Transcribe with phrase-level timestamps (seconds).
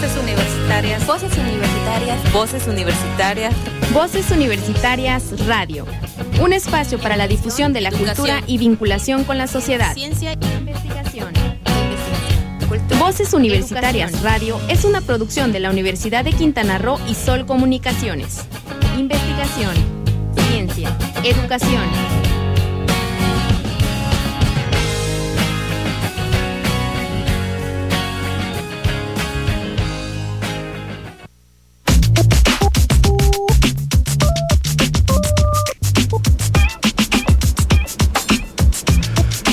[0.00, 1.06] Voces universitarias.
[1.08, 2.32] Voces universitarias.
[2.32, 3.54] Voces universitarias.
[3.92, 5.86] Voces universitarias Radio.
[6.40, 9.94] Un espacio para la difusión de la cultura y vinculación con la sociedad.
[9.94, 11.32] Ciencia e investigación.
[13.00, 18.46] Voces Universitarias Radio es una producción de la Universidad de Quintana Roo y Sol Comunicaciones.
[18.96, 19.74] Investigación,
[20.48, 22.17] ciencia, educación.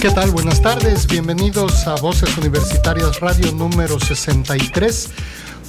[0.05, 0.29] ¿Qué tal?
[0.29, 5.09] Buenas tardes, bienvenidos a Voces Universitarias Radio número 63.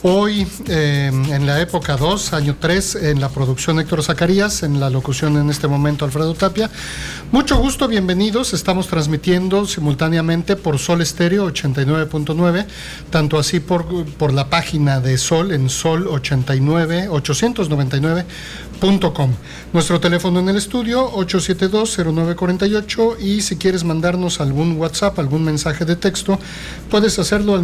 [0.02, 4.90] Hoy, eh, en la época 2, año 3, en la producción Héctor Zacarías, en la
[4.90, 6.70] locución en este momento Alfredo Tapia.
[7.32, 8.52] Mucho gusto, bienvenidos.
[8.52, 12.66] Estamos transmitiendo simultáneamente por Sol Estéreo 89.9,
[13.08, 18.26] tanto así por, por la página de Sol en Sol 89, 899
[19.72, 25.96] nuestro teléfono en el estudio 872-0948 y si quieres mandarnos algún WhatsApp, algún mensaje de
[25.96, 26.38] texto,
[26.90, 27.62] puedes hacerlo al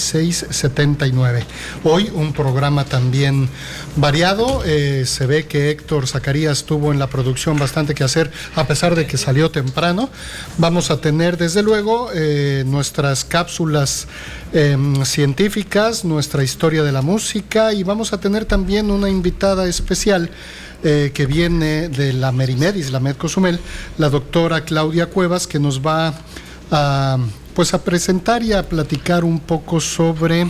[0.00, 1.44] 987-103-3679.
[1.84, 3.48] Hoy un programa también
[3.96, 4.62] variado.
[4.64, 8.94] Eh, se ve que Héctor Zacarías tuvo en la producción bastante que hacer a pesar
[8.94, 10.10] de que salió temprano.
[10.58, 14.08] Vamos a tener desde luego eh, nuestras cápsulas
[14.52, 20.30] em, científicas, nuestra historia de la música y vamos a tener también una invitada especial
[20.82, 23.60] eh, que viene de la Merimedis, la Medcosumel,
[23.98, 26.14] la doctora Claudia Cuevas, que nos va
[26.70, 27.18] a,
[27.60, 30.46] pues a presentar y a platicar un poco sobre,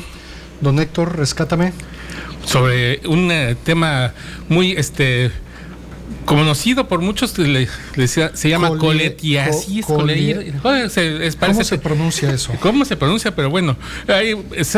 [0.61, 1.73] don Héctor, rescátame.
[2.45, 4.15] Sobre un eh, tema
[4.49, 5.33] muy este
[6.25, 9.85] conocido por muchos, se llama coletiasis.
[9.87, 12.53] ¿Cómo se pronuncia eso?
[12.61, 13.35] ¿Cómo se pronuncia?
[13.35, 14.37] Pero bueno, hay,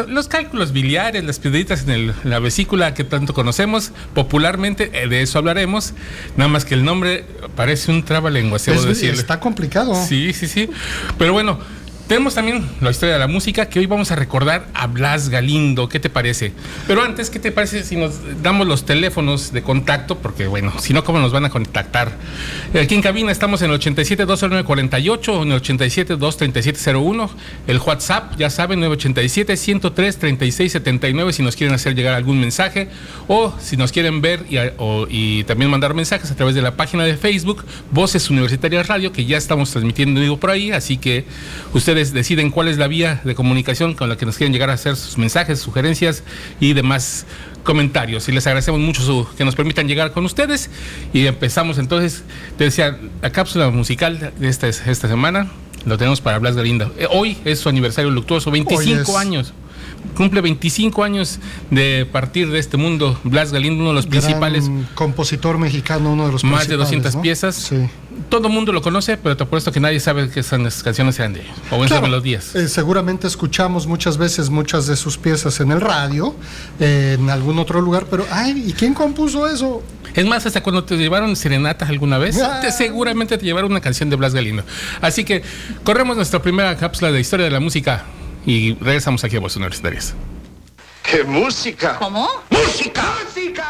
[0.09, 5.39] los cálculos biliares, las piedritas en, la vesícula que tanto conocemos, popularmente eh, de eso
[5.39, 5.93] hablaremos,
[6.39, 9.95] nada más que el nombre parece un trabalenguas, Está complicado.
[10.07, 10.71] Sí, sí, sí.
[11.19, 11.59] Pero bueno,
[12.09, 15.89] tenemos también la historia de la música que hoy vamos a recordar a Blas Galindo.
[15.89, 16.53] ¿Qué te parece?
[16.87, 20.19] Pero antes, ¿qué te parece si nos damos los teléfonos de contacto?
[20.19, 22.13] Porque bueno, si no, ¿cómo nos van a contactar?
[22.81, 26.91] Aquí en cabina estamos en el 87 209 48 o en el 87 237
[27.67, 32.89] El WhatsApp, ya saben, 987 103 36 79 si nos quieren hacer llegar algún mensaje
[33.29, 34.45] o si nos quieren ver
[35.09, 39.25] y, también mandar mensajes a través de la página de Facebook Voces Universitarias Radio que
[39.25, 41.25] ya estamos transmitiendo por ahí, así que
[41.93, 44.73] ustedes deciden cuál es la vía de comunicación con la que nos quieren llegar a
[44.73, 46.23] hacer sus mensajes, sugerencias
[46.59, 47.27] y demás
[47.65, 48.27] comentarios.
[48.31, 50.71] Y les agradecemos mucho que nos permitan llegar con ustedes.
[51.13, 52.25] Y empezamos entonces,
[52.57, 55.51] te decía, la cápsula musical de esta, esta semana.
[55.85, 56.95] Lo tenemos para Blas Galindo.
[56.97, 59.53] Eh, hoy es su aniversario luctuoso, 25 años
[60.17, 61.39] cumple 25 años
[61.71, 63.19] de partir de este mundo.
[63.25, 64.71] Blas Galindo, uno de los principales.
[64.95, 67.55] Compositor mexicano, uno de los Más de 200 piezas.
[67.57, 67.89] Sí.
[68.29, 71.33] Todo el mundo lo conoce, pero te apuesto que nadie sabe que esas canciones sean
[71.33, 72.55] de él, o esas melodías.
[72.55, 76.35] Eh, seguramente escuchamos muchas veces muchas de sus piezas en el radio,
[76.79, 79.83] eh, en algún otro lugar, pero ay, ¿y quién compuso eso?
[80.15, 82.61] Es más, hasta cuando te llevaron serenatas alguna vez, ah.
[82.61, 84.63] te, seguramente te llevaron una canción de Blas Galindo.
[85.01, 85.43] Así que
[85.85, 88.05] corremos nuestra primera cápsula de historia de la música
[88.45, 90.15] y regresamos aquí a Voces Universitarias.
[91.03, 91.97] ¡Qué música!
[91.99, 92.29] ¿Cómo?
[92.51, 93.03] ¡Música!
[93.25, 93.65] ¡Música!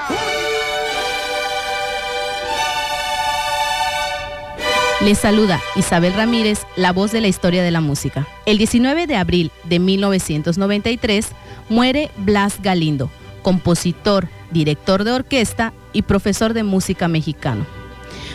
[5.01, 8.29] Les saluda Isabel Ramírez, la voz de la historia de la música.
[8.47, 11.27] El 19 de abril de 1993
[11.69, 13.11] muere Blas Galindo,
[13.43, 17.67] compositor, director de orquesta y profesor de música mexicano.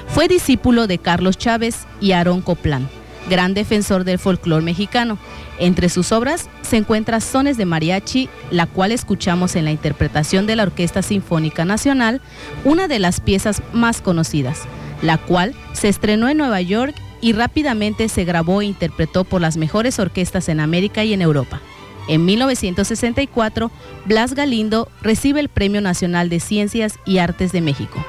[0.08, 2.97] Fue discípulo de Carlos Chávez y Aarón Copland
[3.30, 5.18] gran defensor del folclore mexicano.
[5.60, 10.56] Entre sus obras se encuentra Sones de Mariachi, la cual escuchamos en la interpretación de
[10.56, 12.22] la Orquesta Sinfónica Nacional,
[12.64, 14.64] una de las piezas más conocidas,
[15.02, 19.58] la cual se estrenó en Nueva York y rápidamente se grabó e interpretó por las
[19.58, 21.62] mejores orquestas en América y en Europa.
[22.08, 23.70] En 1964,
[24.06, 28.04] Blas Galindo recibe el Premio Nacional de Ciencias y Artes de México.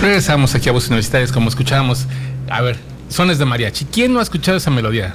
[0.00, 2.06] Regresamos aquí a Voces Universitarias, como escuchábamos.
[2.48, 3.84] A ver, sones de mariachi.
[3.86, 5.14] ¿Quién no ha escuchado esa melodía?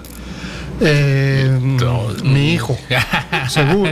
[0.81, 2.07] Eh, No.
[2.23, 2.77] mi hijo,
[3.49, 3.91] seguro.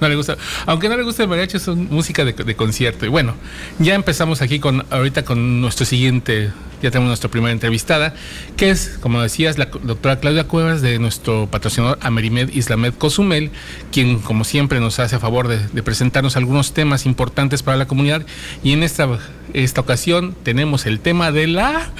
[0.00, 0.36] no le gusta.
[0.66, 3.04] Aunque no le guste el mariachi, es música de, de concierto.
[3.04, 3.34] Y bueno,
[3.78, 6.52] ya empezamos aquí con ahorita con nuestro siguiente,
[6.82, 8.14] ya tenemos nuestra primera entrevistada,
[8.56, 13.50] que es, como decías, la doctora Claudia Cuevas de nuestro patrocinador Amerimed Islamed Cozumel,
[13.90, 17.86] quien como siempre nos hace a favor de, de presentarnos algunos temas importantes para la
[17.86, 18.24] comunidad.
[18.62, 19.08] Y en esta,
[19.64, 21.90] esta ocasión tenemos el tema de la...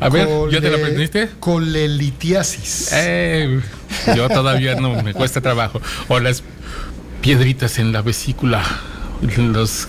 [0.00, 1.28] A ver, ¿ya te lo Cole- aprendiste?
[1.40, 2.90] Colelitiasis.
[2.92, 3.60] Eh,
[4.16, 5.80] yo todavía no, me cuesta trabajo.
[6.08, 6.42] O las
[7.20, 8.62] piedritas en la vesícula.
[9.38, 9.86] Los,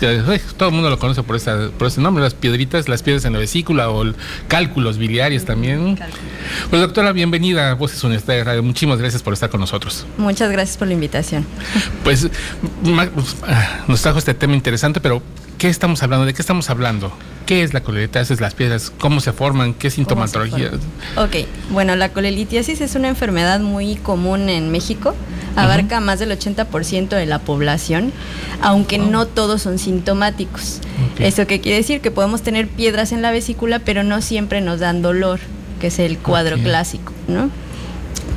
[0.56, 3.34] todo el mundo lo conoce por, esa, por ese nombre, las piedritas, las piedras en
[3.34, 4.16] la vesícula o el-
[4.48, 5.98] cálculos biliares también.
[6.70, 8.64] Pues doctora, bienvenida a Voces Universitarias Radio.
[8.64, 10.06] Muchísimas gracias por estar con nosotros.
[10.18, 11.46] Muchas gracias por la invitación.
[12.04, 12.30] Pues
[12.84, 13.10] ma-
[13.88, 15.22] nos trajo este tema interesante, pero
[15.58, 16.26] ¿qué estamos hablando?
[16.26, 17.12] ¿De qué estamos hablando?
[17.46, 18.92] ¿Qué es la colelitiasis, las piedras?
[18.98, 19.74] ¿Cómo se forman?
[19.74, 20.72] ¿Qué sintomatología?
[21.16, 25.14] Ok, bueno, la colelitiasis es una enfermedad muy común en México.
[25.56, 28.12] Abarca más del 80% de la población,
[28.62, 30.82] aunque no todos son sintomáticos.
[31.20, 32.02] ¿Eso qué quiere decir?
[32.02, 35.40] Que podemos tener piedras en la vesícula, pero no siempre nos dan dolor,
[35.80, 37.50] que es el cuadro clásico, ¿no?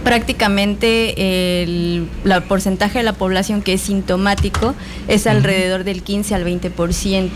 [0.09, 4.75] Prácticamente el la porcentaje de la población que es sintomático
[5.07, 7.31] es alrededor del 15 al 20%.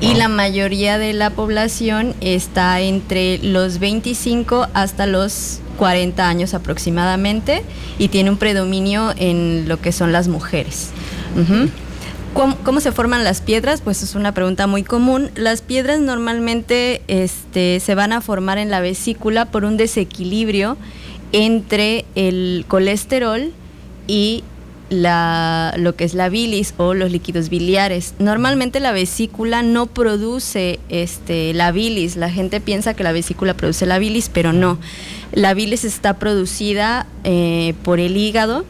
[0.00, 0.16] Y Wow.
[0.16, 7.62] la mayoría de la población está entre los 25 hasta los 40 años aproximadamente
[7.98, 10.92] y tiene un predominio en lo que son las mujeres.
[12.32, 13.82] ¿Cómo, cómo se forman las piedras?
[13.82, 15.30] Pues es una pregunta muy común.
[15.34, 20.78] Las piedras normalmente este, se van a formar en la vesícula por un desequilibrio
[21.32, 23.52] entre el colesterol
[24.06, 24.44] y
[24.88, 28.14] la, lo que es la bilis o los líquidos biliares.
[28.18, 32.16] Normalmente la vesícula no produce este, la bilis.
[32.16, 34.78] La gente piensa que la vesícula produce la bilis, pero no.
[35.32, 38.64] La bilis está producida eh, por el hígado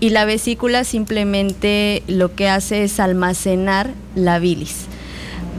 [0.00, 4.86] y la vesícula simplemente lo que hace es almacenar la bilis.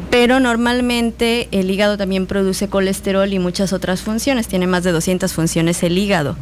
[0.09, 5.31] Pero normalmente el hígado también produce colesterol y muchas otras funciones, tiene más de 200
[5.33, 6.35] funciones el hígado.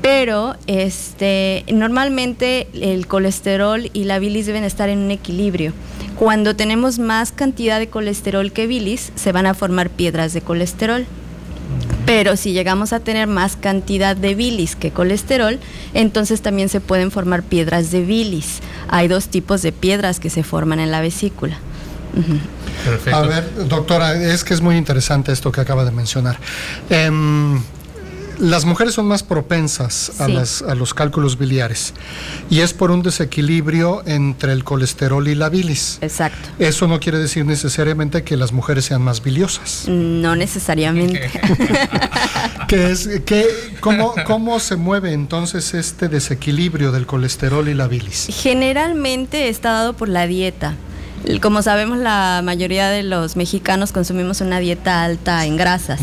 [0.00, 5.72] Pero este, normalmente el colesterol y la bilis deben estar en un equilibrio.
[6.16, 11.06] Cuando tenemos más cantidad de colesterol que bilis, se van a formar piedras de colesterol.
[12.06, 15.58] Pero si llegamos a tener más cantidad de bilis que colesterol,
[15.94, 18.60] entonces también se pueden formar piedras de bilis.
[18.88, 21.58] Hay dos tipos de piedras que se forman en la vesícula.
[22.84, 23.16] Perfecto.
[23.18, 26.38] A ver, doctora, es que es muy interesante esto que acaba de mencionar.
[26.88, 27.60] Em,
[28.38, 30.32] las mujeres son más propensas a, Sí.
[30.32, 31.92] las- a los cálculos biliares
[32.48, 35.98] y es por un desequilibrio entre el colesterol y la bilis.
[36.00, 36.48] Exacto.
[36.58, 39.84] Eso no quiere decir necesariamente que las mujeres sean más biliosas.
[39.88, 41.30] No necesariamente.
[42.66, 43.44] ¿Qué es, qué,
[43.80, 48.28] cómo, ¿Cómo se mueve entonces este desequilibrio del colesterol y la bilis?
[48.30, 50.74] Generalmente está dado por la dieta.
[51.42, 56.00] Como sabemos, la mayoría de los mexicanos consumimos una dieta alta en grasas.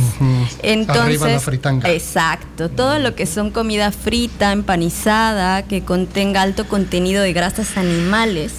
[0.61, 1.89] Entonces, Arriba la fritanga.
[1.91, 8.53] exacto, todo lo que son comida frita, empanizada, que contenga alto contenido de grasas animales,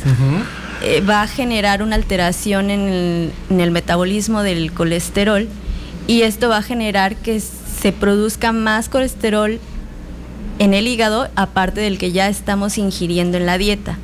[0.82, 5.49] eh, va a generar una alteración en el, en el metabolismo del colesterol
[6.06, 9.61] y esto va a generar que se produzca más colesterol
[10.58, 13.96] en el hígado aparte del que ya estamos ingiriendo en la dieta.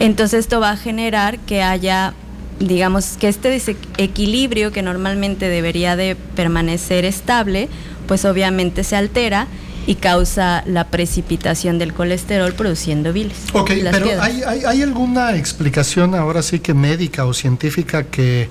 [0.00, 2.14] Entonces esto va a generar que haya,
[2.58, 7.68] digamos, que este desequilibrio que normalmente debería de permanecer estable,
[8.08, 9.46] pues obviamente se altera
[9.86, 13.36] y causa la precipitación del colesterol produciendo bilis.
[13.52, 14.24] Ok, pero piedras.
[14.26, 18.48] ¿hay, hay, hay alguna explicación ahora sí que médica o científica que,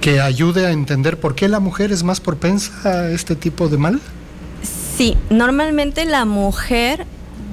[0.00, 3.78] que ayude a entender por qué la mujer es más propensa a este tipo de
[3.78, 4.00] mal?
[4.96, 7.06] Sí, normalmente la mujer,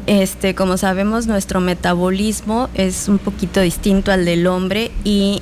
[0.08, 5.42] este, como sabemos, nuestro metabolismo es un poquito distinto al del hombre y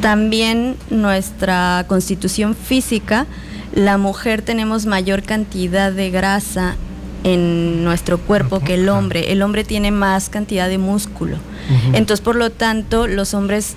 [0.00, 3.26] también nuestra constitución física,
[3.74, 6.76] la mujer tenemos mayor cantidad de grasa
[7.24, 9.32] en nuestro cuerpo que el hombre.
[9.32, 11.36] El hombre tiene más cantidad de músculo.
[11.92, 13.74] Entonces, por lo tanto, los hombres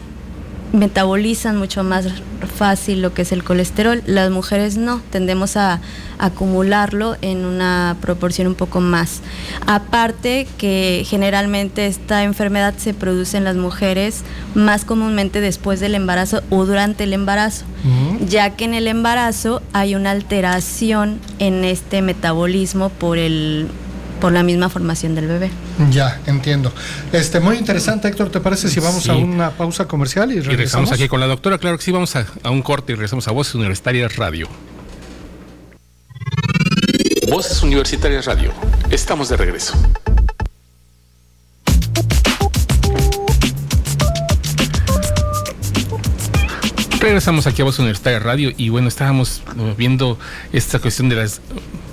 [0.73, 2.07] metabolizan mucho más
[2.55, 4.01] fácil lo que es el colesterol.
[4.05, 5.81] Las mujeres no, tendemos a
[6.17, 9.21] acumularlo en una proporción un poco más.
[9.65, 14.21] Aparte que generalmente esta enfermedad se produce en las mujeres
[14.55, 17.65] más comúnmente después del embarazo o durante el embarazo,
[18.27, 23.67] ya que en el embarazo hay una alteración en este metabolismo por el
[24.19, 25.49] por la misma formación del bebé.
[25.89, 26.71] Ya, entiendo.
[27.11, 28.29] Este, muy interesante, Héctor.
[28.29, 29.09] ¿Te parece si vamos Sí.
[29.09, 30.57] a una pausa comercial y Y regresamos?
[30.57, 31.57] regresamos aquí con la doctora.
[31.57, 34.47] Claro que sí, vamos a, a un corte y regresamos a Voces Universitarias Radio.
[37.29, 38.51] Voces Universitarias Radio.
[38.89, 39.73] Estamos de regreso.
[46.99, 49.41] Regresamos aquí a Voz Universitaria Radio y bueno, estábamos
[49.77, 50.19] viendo
[50.53, 51.41] esta cuestión de las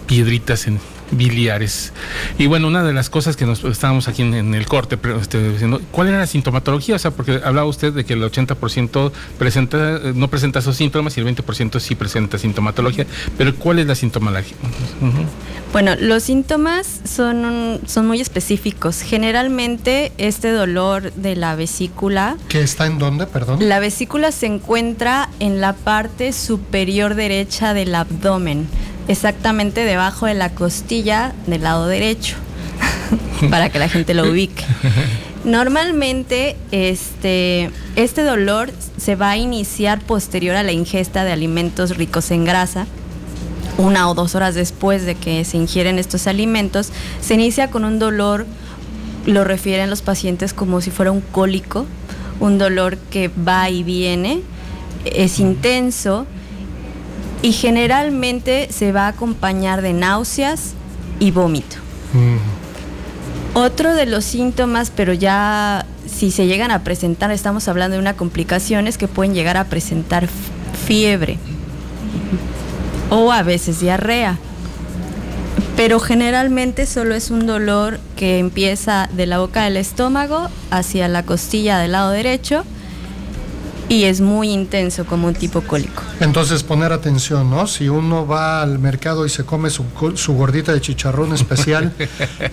[0.07, 0.79] piedritas en
[1.11, 1.93] biliares.
[2.39, 5.81] Y bueno, una de las cosas que nos estábamos aquí en, el corte este, diciendo,
[5.91, 6.97] ¿cuál era la sintomatología?
[6.97, 11.21] O sea, porque hablaba usted de que el 80% presenta, no presenta esos síntomas y
[11.21, 14.57] el 20% sí presenta sintomatología, pero ¿cuál es la sintomatología?
[15.73, 19.03] Bueno, los síntomas son, son muy específicos.
[19.03, 22.37] Generalmente este dolor de la vesícula...
[22.49, 23.69] ¿Que está en dónde, perdón?
[23.69, 28.67] La vesícula se encuentra en la parte superior derecha del abdomen
[29.09, 32.37] exactamente debajo de la costilla del lado derecho,
[33.51, 34.65] para que la gente lo ubique.
[35.45, 42.31] Normalmente este, este dolor se va a iniciar posterior a la ingesta de alimentos ricos
[42.31, 42.87] en grasa.
[43.79, 47.99] Una o dos horas después de que se ingieren estos alimentos, se inicia con un
[48.01, 48.47] dolor,
[49.25, 51.87] lo refieren los pacientes como si fuera un cólico,
[52.41, 54.43] un dolor que va y viene,
[55.05, 56.27] es intenso,
[57.43, 60.75] y generalmente se va a acompañar de náuseas
[61.21, 61.77] y vómito.
[62.13, 62.37] Mm.
[63.59, 68.15] Otro de los síntomas, pero ya si se llegan a presentar, estamos hablando de una
[68.15, 70.29] complicación, es que pueden llegar a presentar
[70.87, 71.39] fiebre
[73.11, 74.39] o a veces diarrea.
[75.77, 81.23] Pero generalmente solo es un dolor que empieza de la boca del estómago hacia la
[81.23, 82.65] costilla del lado derecho
[83.89, 86.03] y es muy intenso como un tipo cólico.
[86.21, 87.67] Entonces poner atención, ¿no?
[87.67, 89.85] Si uno va al mercado y se come su,
[90.35, 91.93] gordita de chicharrón especial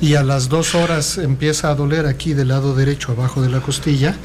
[0.01, 3.59] y a las dos horas empieza a doler aquí del lado derecho abajo de la
[3.59, 4.15] costilla,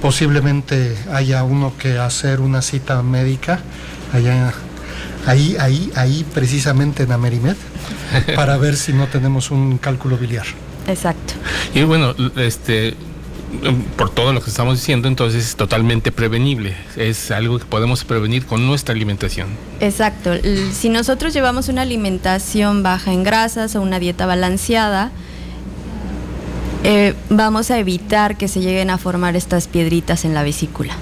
[0.00, 3.60] posiblemente haya uno que hacer una cita médica
[4.12, 4.52] allá,
[5.26, 7.56] ahí, ahí, ahí precisamente en Amerimed
[8.36, 10.46] para ver si no tenemos un cálculo biliar.
[10.86, 11.34] Exacto.
[11.74, 12.96] Y bueno, este
[13.96, 16.74] por todo lo que estamos diciendo, entonces es totalmente prevenible.
[16.96, 19.48] Es algo que podemos prevenir con nuestra alimentación.
[19.80, 20.32] Exacto.
[20.72, 25.12] Si nosotros llevamos una alimentación baja en grasas o una dieta balanceada,
[26.84, 30.94] eh, vamos a evitar que se lleguen a formar estas piedritas en la vesícula.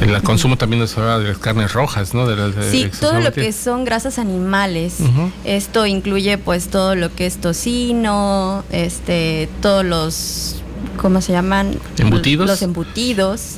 [0.00, 2.26] El consumo también nos habla de las carnes rojas, ¿no?
[2.70, 4.96] sí, todo lo que son grasas animales.
[5.44, 10.62] Esto incluye pues todo lo que es tocino, este, todos los
[11.00, 11.78] ¿cómo se llaman?
[11.98, 12.46] Embutidos.
[12.46, 13.56] Los embutidos,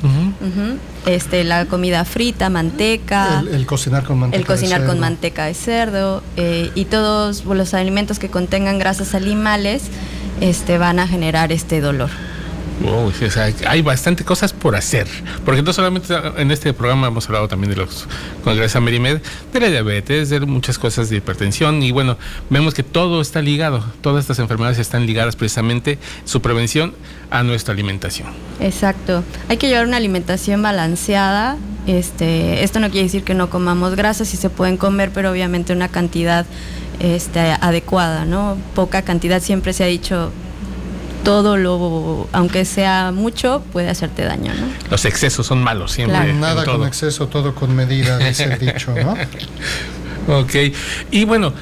[1.06, 3.42] este, la comida frita, manteca.
[3.50, 4.40] El, cocinar con manteca.
[4.40, 9.84] El cocinar con manteca de cerdo eh, y todos los alimentos que contengan grasas animales
[10.40, 12.10] este, van a generar este dolor
[13.66, 15.06] hay bastante cosas por hacer,
[15.44, 18.06] porque no solamente en este programa hemos hablado también de los
[18.44, 19.20] congresos Amerimed,
[19.52, 21.82] de la diabetes, de muchas cosas de hipertensión.
[21.82, 22.16] Y bueno,
[22.50, 26.94] vemos que todo está ligado, todas estas enfermedades están ligadas precisamente su prevención
[27.30, 28.28] a nuestra alimentación.
[28.60, 33.96] Exacto, hay que llevar una alimentación balanceada, este, esto no quiere decir que no comamos
[33.96, 36.46] grasas, sí se pueden comer, pero obviamente una cantidad
[37.00, 38.56] este, adecuada, ¿no?
[38.74, 40.30] Poca cantidad, siempre se ha dicho
[41.24, 44.66] todo lo, aunque sea mucho, puede hacerte daño, ¿no?
[44.90, 46.32] Los excesos son malos siempre.
[46.32, 49.16] Nada con exceso, todo con medida, dice el dicho, ¿no?
[50.40, 50.54] ok.
[51.10, 51.52] Y bueno,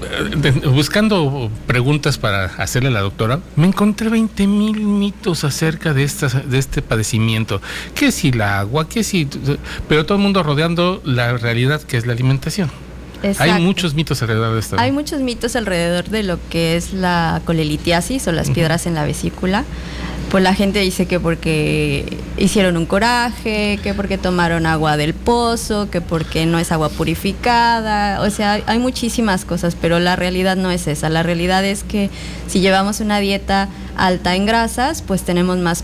[0.00, 6.04] eh, buscando preguntas para hacerle a la doctora, me encontré 20 mil mitos acerca de,
[6.04, 7.60] estas, de este padecimiento.
[7.94, 8.88] ¿Qué si el agua?
[8.88, 9.28] ¿Qué si...?
[9.88, 12.70] Pero todo el mundo rodeando la realidad que es la alimentación.
[13.38, 14.76] Hay muchos mitos alrededor de esto.
[14.78, 19.04] Hay muchos mitos alrededor de lo que es la colelitiasis o las piedras en la
[19.04, 19.64] vesícula.
[20.30, 25.88] Pues la gente dice que porque hicieron un coraje, que porque tomaron agua del pozo,
[25.90, 28.20] que porque no es agua purificada.
[28.20, 31.08] O sea, hay muchísimas cosas, pero la realidad no es esa.
[31.08, 32.10] La realidad es que
[32.46, 35.82] si llevamos una dieta alta en grasas, pues tenemos más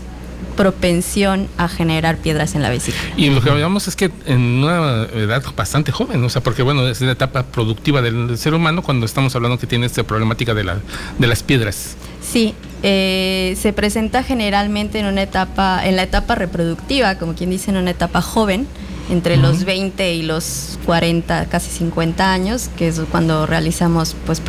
[0.55, 3.03] propensión a generar piedras en la vesícula.
[3.17, 6.87] Y lo que hablamos es que en una edad bastante joven, o sea, porque bueno,
[6.87, 10.63] es la etapa productiva del ser humano cuando estamos hablando que tiene esta problemática de,
[10.63, 10.79] la,
[11.17, 11.95] de las piedras.
[12.21, 17.71] Sí, eh, se presenta generalmente en una etapa, en la etapa reproductiva, como quien dice,
[17.71, 18.67] en una etapa joven,
[19.09, 24.39] entre los 20 y los 40, casi 50 años, que es cuando realizamos pues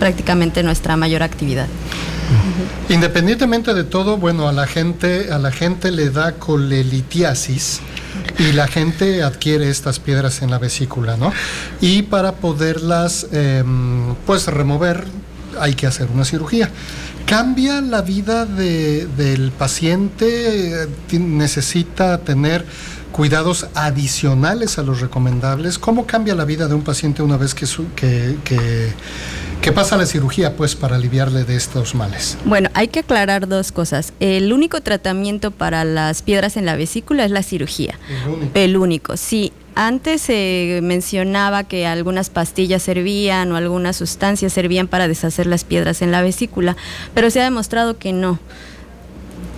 [0.00, 1.68] prácticamente nuestra mayor actividad.
[2.88, 7.80] Independientemente de todo, bueno, a la gente, a la gente le da colelitiasis
[8.38, 11.32] y la gente adquiere estas piedras en la vesícula, ¿no?
[11.80, 15.04] Y para poderlas, em, pues, remover,
[15.60, 16.70] hay que hacer una cirugía.
[17.26, 20.88] ¿Cambia la vida del paciente?
[21.12, 22.64] ¿Necesita tener
[23.12, 25.78] cuidados adicionales a los recomendables?
[25.78, 27.66] ¿Cómo cambia la vida de un paciente una vez que,
[28.44, 28.92] que
[29.62, 32.38] ¿Qué pasa a la cirugía, pues, para aliviarle de estos males?
[32.46, 34.14] Bueno, hay que aclarar dos cosas.
[34.18, 37.98] El único tratamiento para las piedras en la vesícula es la cirugía.
[38.08, 38.50] El único.
[38.54, 39.52] El único, sí.
[39.74, 46.00] Antes se mencionaba que algunas pastillas servían o algunas sustancias servían para deshacer las piedras
[46.00, 46.76] en la vesícula,
[47.12, 48.38] pero se ha demostrado que no.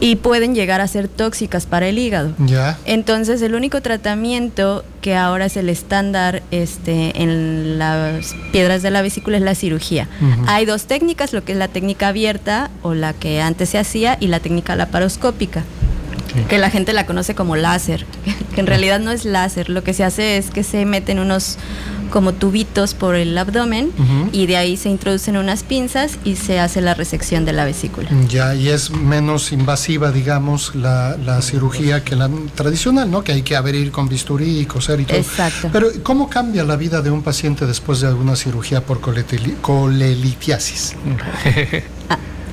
[0.05, 2.33] Y pueden llegar a ser tóxicas para el hígado.
[2.39, 2.77] Ya.
[2.87, 9.01] Entonces, el único tratamiento que ahora es el estándar este, en las piedras de la
[9.01, 10.09] vesícula es la cirugía.
[10.49, 14.17] Hay dos técnicas, lo que es la técnica abierta o la que antes se hacía
[14.19, 15.63] y la técnica laparoscópica,
[16.49, 18.05] que la gente la conoce como láser,
[18.55, 19.69] que en realidad no es láser.
[19.69, 21.59] Lo que se hace es que se meten unos
[22.13, 23.91] como tubitos por el abdomen
[24.33, 28.09] y de ahí se introducen unas pinzas y se hace la resección de la vesícula.
[28.29, 33.25] Ya, y es menos invasiva, digamos, la, la cirugía que la tradicional, ¿no?
[33.25, 35.17] Que hay que abrir con bisturí y coser y todo.
[35.17, 35.71] Exacto.
[35.73, 40.95] Pero, ¿cómo cambia la vida de un paciente después de alguna cirugía por coletili- colelitiasis?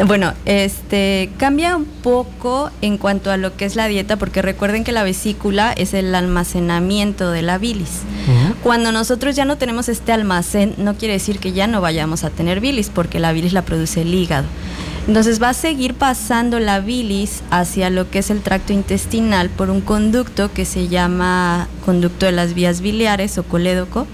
[0.07, 4.85] Bueno, este cambia un poco en cuanto a lo que es la dieta, porque recuerden
[4.85, 8.03] que la vesícula es el almacenamiento de la bilis.
[8.63, 12.29] Cuando nosotros ya no tenemos este almacén, no quiere decir que ya no vayamos a
[12.29, 14.47] tener bilis, porque la bilis la produce el hígado.
[15.05, 19.69] Entonces va a seguir pasando la bilis hacia lo que es el tracto intestinal por
[19.69, 24.07] un conducto que se llama conducto de las vías biliares o colédoco,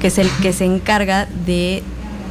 [0.00, 1.82] que es el que se encarga de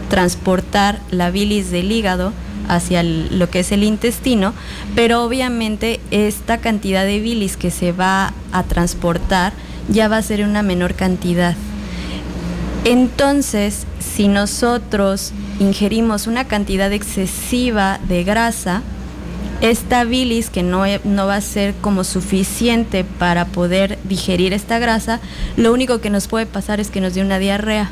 [0.10, 2.34] transportar la bilis del hígado
[2.68, 4.54] hacia el- lo que es el intestino,
[4.96, 9.54] pero obviamente esta cantidad de bilis que se va a transportar
[9.90, 11.56] ya va a ser una menor cantidad.
[12.84, 18.82] Entonces, si nosotros ingerimos una cantidad excesiva de grasa,
[19.62, 25.20] esta bilis que no, no va a ser como suficiente para poder digerir esta grasa,
[25.58, 27.90] lo único que nos puede pasar es que nos dé una diarrea.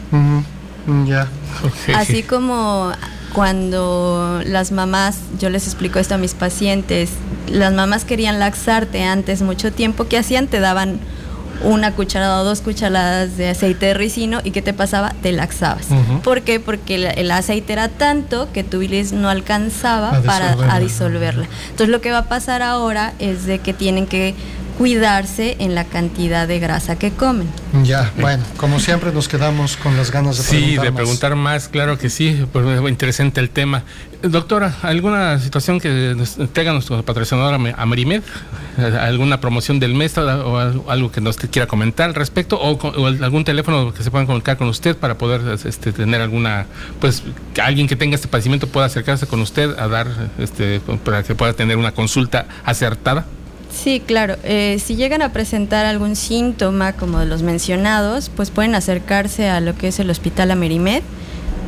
[1.08, 1.28] Ya.
[1.96, 2.92] Así como
[3.34, 7.10] cuando las mamás, yo les explico esto a mis pacientes,
[7.48, 10.48] las mamás querían laxarte antes mucho tiempo, ¿qué hacían?
[10.48, 11.00] Te daban
[11.64, 15.14] una cucharada o dos cucharadas de aceite de ricino y ¿qué te pasaba?
[15.22, 15.88] Te laxabas.
[16.24, 16.60] ¿Por qué?
[16.60, 20.74] Porque el, el aceite era tanto que tu bilis no alcanzaba A para disolverla.
[20.74, 21.46] a disolverla.
[21.70, 24.36] Entonces lo que va a pasar ahora es de que tienen que
[24.78, 27.48] cuidarse en la cantidad de grasa que comen.
[27.84, 30.96] Ya, bueno, como siempre nos quedamos con las ganas de Sí, preguntar de más.
[30.98, 33.84] preguntar más, claro que sí, pues interesante el tema.
[34.22, 36.16] Doctora, ¿alguna situación que
[36.54, 38.24] traiga nuestro patrocinador Am- Amerimed?
[39.02, 42.60] ¿Alguna promoción del mes o algo- algo que nos quiera comentar al respecto?
[42.60, 46.22] ¿O, con- o algún teléfono que se puedan comunicar con usted para poder este, tener
[46.22, 46.66] alguna,
[47.02, 47.22] pues,
[47.54, 50.08] que alguien que tenga este padecimiento pueda acercarse con usted a dar,
[50.40, 53.26] este, para que pueda tener una consulta acertada?
[53.74, 54.36] Sí, claro.
[54.44, 59.76] Eh, si llegan a presentar algún síntoma como los mencionados, pues pueden acercarse a lo
[59.76, 61.02] que es el Hospital Amerimed.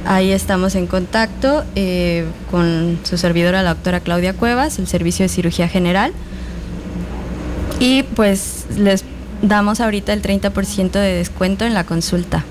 [0.06, 5.30] Ahí estamos en contacto eh, con su servidora, la doctora Claudia Cuevas, el Servicio de
[5.30, 6.14] Cirugía General.
[7.80, 9.04] Y pues les
[9.42, 12.46] damos ahorita el 30% de descuento en la consulta.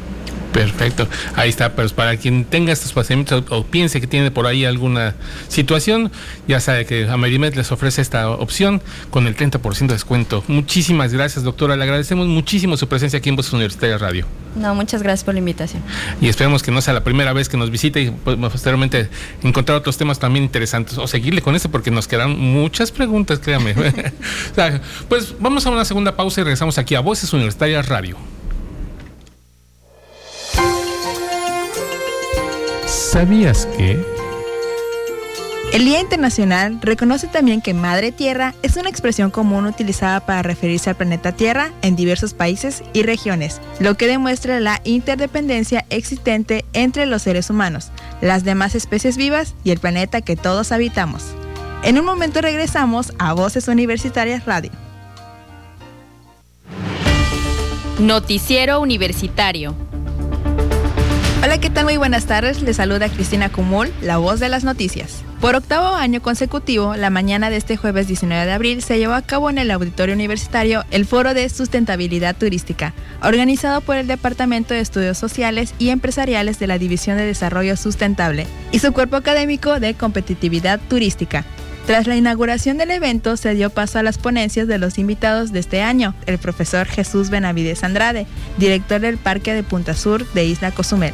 [0.55, 4.47] Perfecto, ahí está, pues para quien tenga estos padecimientos o, o piense que tiene por
[4.47, 5.17] ahí alguna
[5.49, 6.12] situación,
[6.47, 10.45] ya sabe que Amerimed les ofrece esta opción con el 30% de descuento.
[10.47, 14.27] Muchísimas gracias, doctora, le agradecemos muchísimo su presencia aquí en Voces Universitarias Radio.
[14.55, 15.83] No, muchas gracias por la invitación.
[16.21, 19.09] Y esperemos que no sea la primera vez que nos visite y pues, posteriormente
[19.43, 23.75] encontrar otros temas también interesantes o seguirle con este porque nos quedan muchas preguntas, créame.
[25.09, 28.17] Pues vamos a una segunda pausa y regresamos aquí a Voces Universitarias Radio.
[33.14, 34.05] ¿Sabías que?
[35.72, 40.90] El Día Internacional reconoce también que Madre Tierra es una expresión común utilizada para referirse
[40.90, 47.07] al planeta Tierra en diversos países y regiones, lo que demuestra la interdependencia existente entre
[47.07, 51.37] los seres humanos, las demás especies vivas y el planeta que todos habitamos.
[51.85, 54.72] En un momento regresamos a Voces Universitarias Radio.
[58.00, 59.84] Noticiero Universitario.
[61.45, 61.85] Hola, ¿qué tal?
[61.85, 62.63] Muy buenas tardes.
[62.63, 65.23] Les saluda Cristina Cumul, la voz de las noticias.
[65.43, 69.21] Por octavo año consecutivo, la mañana de este jueves 19 de abril se llevó a
[69.21, 74.81] cabo en el Auditorio Universitario el Foro de Sustentabilidad Turística, organizado por el Departamento de
[74.81, 79.93] Estudios Sociales y Empresariales de la División de Desarrollo Sustentable y su cuerpo académico de
[79.93, 81.45] Competitividad Turística.
[81.87, 85.59] Tras la inauguración del evento se dio paso a las ponencias de los invitados de
[85.59, 88.27] este año, el profesor Jesús Benavides Andrade,
[88.57, 91.13] director del Parque de Punta Sur de Isla Cozumel,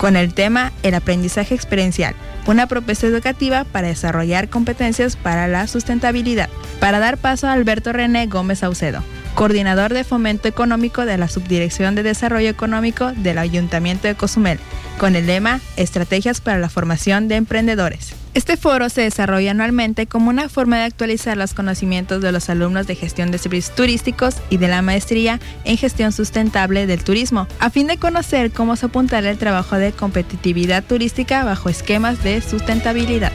[0.00, 2.14] con el tema El aprendizaje experiencial,
[2.46, 6.48] una propuesta educativa para desarrollar competencias para la sustentabilidad.
[6.80, 9.02] Para dar paso a Alberto René Gómez Saucedo,
[9.34, 14.58] coordinador de fomento económico de la Subdirección de Desarrollo Económico del Ayuntamiento de Cozumel,
[14.98, 18.14] con el lema Estrategias para la Formación de Emprendedores.
[18.32, 22.86] Este foro se desarrolla anualmente como una forma de actualizar los conocimientos de los alumnos
[22.86, 27.70] de gestión de servicios turísticos y de la maestría en gestión sustentable del turismo, a
[27.70, 33.32] fin de conocer cómo se apuntará el trabajo de competitividad turística bajo esquemas de sustentabilidad.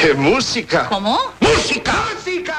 [0.00, 0.88] ¡Qué música!
[0.90, 1.18] ¿Cómo?
[1.40, 1.94] ¡Música!
[2.14, 2.54] ¡Música!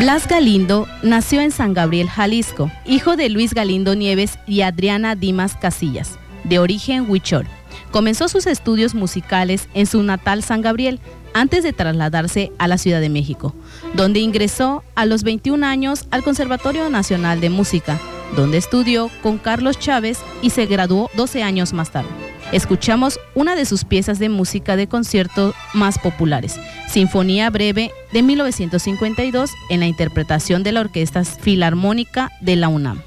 [0.00, 5.54] Blas Galindo nació en San Gabriel, Jalisco, hijo de Luis Galindo Nieves y Adriana Dimas
[5.54, 7.46] Casillas, de origen huichol.
[7.92, 10.98] Comenzó sus estudios musicales en su natal San Gabriel
[11.34, 13.54] antes de trasladarse a la Ciudad de México,
[13.94, 18.00] donde ingresó a los 21 años al Conservatorio Nacional de Música,
[18.34, 22.23] donde estudió con Carlos Chávez y se graduó 12 años más tarde.
[22.54, 29.50] Escuchamos una de sus piezas de música de concierto más populares, Sinfonía Breve de 1952
[29.70, 33.02] en la interpretación de la Orquesta Filarmónica de la UNAM.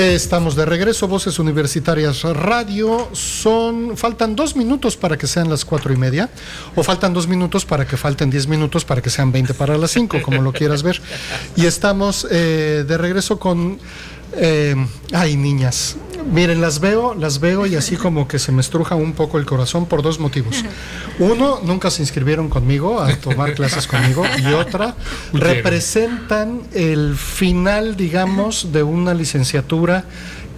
[0.00, 3.10] Estamos de regreso, Voces Universitarias Radio.
[3.12, 6.30] Son, faltan dos minutos para que sean las cuatro y media,
[6.74, 9.90] o faltan dos minutos para que falten diez minutos para que sean veinte para las
[9.90, 11.02] cinco, como lo quieras ver.
[11.54, 13.78] Y estamos eh, de regreso con
[14.36, 14.74] eh,
[15.12, 15.96] ay, niñas.
[16.24, 19.46] Miren, las veo, las veo y así como que se me estruja un poco el
[19.46, 20.64] corazón por dos motivos.
[21.18, 24.24] Uno, nunca se inscribieron conmigo a tomar clases conmigo.
[24.38, 24.96] Y otra,
[25.32, 30.04] representan el final, digamos, de una licenciatura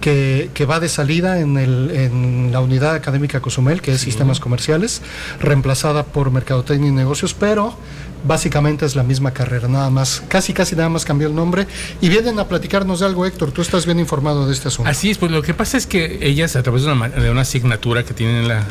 [0.01, 4.41] que, que, va de salida en, el, en, la unidad académica Cozumel, que es Sistemas
[4.41, 5.01] Comerciales,
[5.39, 7.77] reemplazada por Mercadotecnia y Negocios, pero
[8.23, 11.67] básicamente es la misma carrera, nada más, casi casi nada más cambió el nombre.
[12.01, 14.89] Y vienen a platicarnos de algo, Héctor, tú estás bien informado de este asunto.
[14.89, 17.41] Así es, pues lo que pasa es que ellas a través de una, de una
[17.41, 18.65] asignatura que tienen en la...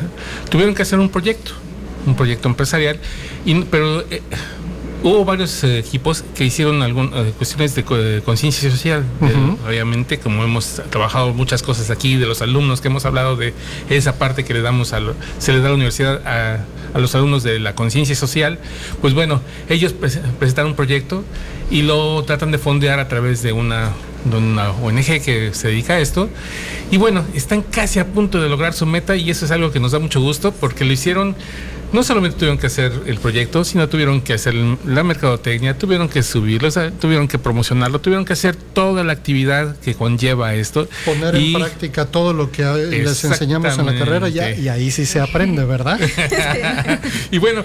[0.49, 1.51] tuvieron que hacer un proyecto,
[2.05, 2.99] un proyecto empresarial,
[3.45, 4.01] y, pero...
[4.09, 4.21] Eh,
[5.03, 9.05] hubo varios eh, equipos que hicieron algunas eh, cuestiones de, de conciencia social.
[9.19, 9.57] Uh -huh.
[9.67, 13.53] obviamente, como hemos trabajado muchas cosas aquí de los alumnos, que hemos hablado de
[13.89, 16.99] esa parte que le damos a lo, se le da a la universidad a, a
[16.99, 18.59] los alumnos de la conciencia social,
[19.01, 21.23] pues bueno, ellos pres presentaron un proyecto
[21.69, 23.91] y lo tratan de fondear a través de una,
[24.25, 26.29] de una ONG que se dedica a esto.
[26.91, 29.79] Y bueno, están casi a punto de lograr su meta y eso es algo que
[29.79, 31.35] nos da mucho gusto porque lo hicieron
[31.93, 36.23] no solamente tuvieron que hacer el proyecto, sino tuvieron que hacer la mercadotecnia, tuvieron que
[36.23, 40.89] subirlo, o sea, tuvieron que promocionarlo, tuvieron que hacer toda la actividad que conlleva esto.
[41.05, 44.91] Poner y en práctica todo lo que les enseñamos en la carrera ya, y ahí
[44.91, 45.99] sí se aprende, ¿verdad?
[47.31, 47.63] y bueno,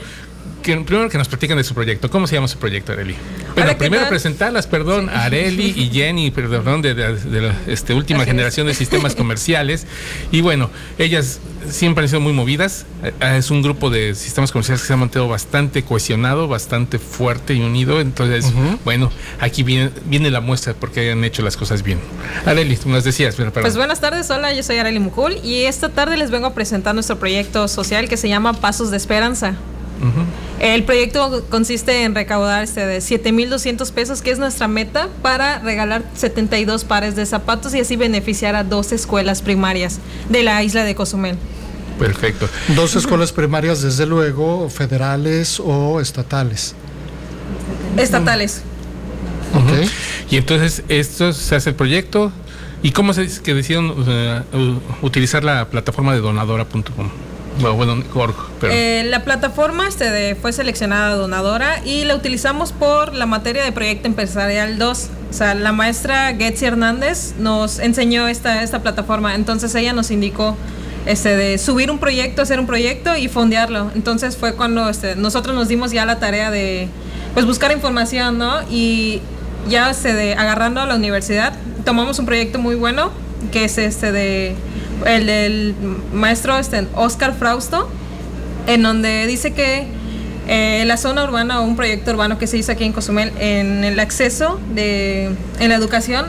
[0.68, 2.11] que, primero que nos platican de su proyecto.
[2.11, 3.14] ¿Cómo se llama su proyecto, Areli?
[3.54, 7.94] Bueno, Hola, primero presentarlas, perdón, a Areli y Jenny, perdón, de, de, de la este,
[7.94, 8.74] última Así generación es.
[8.74, 9.87] de sistemas comerciales.
[10.31, 12.85] Y bueno, ellas siempre han sido muy movidas.
[13.20, 17.62] Es un grupo de sistemas comerciales que se ha mantenido bastante cohesionado, bastante fuerte y
[17.62, 18.00] unido.
[18.00, 18.78] Entonces, uh -huh.
[18.85, 21.98] bueno, aquí viene, viene, la muestra porque han hecho las cosas bien.
[22.44, 23.35] Areli, tú nos decías.
[23.37, 26.54] Pero pues buenas tardes, hola, yo soy Areli Mujul y esta tarde les vengo a
[26.54, 29.54] presentar nuestro proyecto social que se llama Pasos de Esperanza.
[30.01, 30.25] Uh -huh.
[30.61, 36.03] El proyecto consiste en recaudar este de 7.200 pesos, que es nuestra meta, para regalar
[36.15, 40.95] 72 pares de zapatos y así beneficiar a dos escuelas primarias de la isla de
[40.95, 41.37] Cozumel.
[41.99, 42.49] Perfecto.
[42.77, 46.75] Dos escuelas primarias, desde luego, federales o estatales.
[47.97, 48.63] Estatales.
[49.55, 49.91] Uh -huh.
[50.31, 52.33] Y entonces, esto se hace el proyecto.
[52.83, 57.11] ¿Y cómo se dice que decidieron uh, utilizar la plataforma de donadora.com?
[57.61, 58.73] Bueno, Org, pero...
[58.73, 64.07] eh, la plataforma este fue seleccionada donadora y la utilizamos por la materia de proyecto
[64.07, 65.11] empresarial 2.
[65.31, 69.35] O sea, la maestra Getzi Hernández nos enseñó esta, esta plataforma.
[69.35, 70.57] Entonces ella nos indicó
[71.07, 73.90] este, de subir un proyecto, hacer un proyecto y fondearlo.
[73.94, 76.88] Entonces fue cuando este, nosotros nos dimos ya la tarea de
[77.35, 78.62] pues buscar información, ¿no?
[78.71, 79.21] Y
[79.68, 81.53] ya este, de, agarrando a la universidad,
[81.85, 83.11] tomamos un proyecto muy bueno
[83.53, 84.55] que es este de
[85.07, 85.74] el del
[86.12, 87.88] maestro este, Oscar Frausto,
[88.66, 89.87] en donde dice que
[90.48, 93.85] eh, la zona urbana o un proyecto urbano que se hizo aquí en Cozumel, en
[93.85, 96.27] el acceso de, en la educación,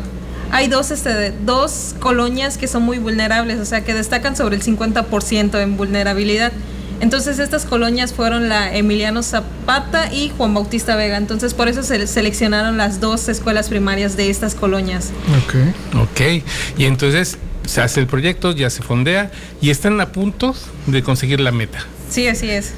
[0.52, 4.64] hay dos, este, dos colonias que son muy vulnerables, o sea, que destacan sobre el
[4.64, 6.52] 50% en vulnerabilidad.
[7.00, 11.18] Entonces estas colonias fueron la Emiliano Zapata y Juan Bautista Vega.
[11.18, 15.12] Entonces por eso se seleccionaron las dos escuelas primarias de estas colonias.
[15.44, 16.02] Ok.
[16.02, 16.44] Ok.
[16.78, 19.32] Y entonces se hace el proyecto, ya se fondea
[19.62, 20.56] y están a punto
[20.88, 21.86] de conseguir la meta.
[22.10, 22.74] Sí, así es.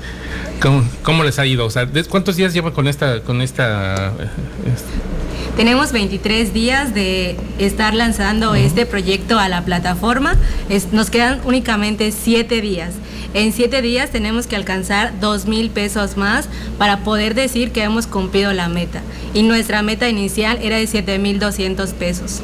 [1.04, 1.65] ¿Cómo, les ha ido?
[1.65, 4.13] O sea, ¿cuántos días lleva con esta, con esta?
[5.56, 10.36] Tenemos 23 días de estar lanzando este proyecto a la plataforma.
[10.91, 12.94] nos quedan únicamente 7 días.
[13.34, 18.06] En 7 días tenemos que alcanzar 2 mil pesos más para poder decir que hemos
[18.06, 19.02] cumplido la meta.
[19.34, 22.41] Y nuestra meta inicial era de 7 mil 200 pesos.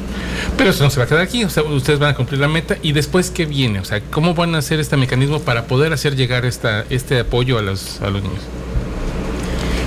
[0.56, 2.48] Pero eso no se va a quedar aquí, o sea, ustedes van a cumplir la
[2.48, 5.92] meta y después qué viene, o sea, ¿cómo van a hacer este mecanismo para poder
[5.92, 8.40] hacer llegar esta, este apoyo a los, a los niños?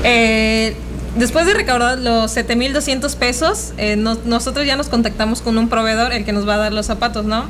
[0.03, 0.75] Eh,
[1.15, 6.25] después de recaudar los 7.200 pesos, eh, nosotros ya nos contactamos con un proveedor, el
[6.25, 7.45] que nos va a dar los zapatos, ¿no?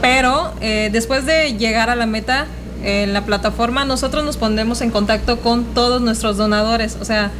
[0.00, 2.46] Pero eh, después de llegar a la meta
[2.82, 7.30] en la plataforma, nosotros nos pondremos en contacto con todos nuestros donadores, o sea,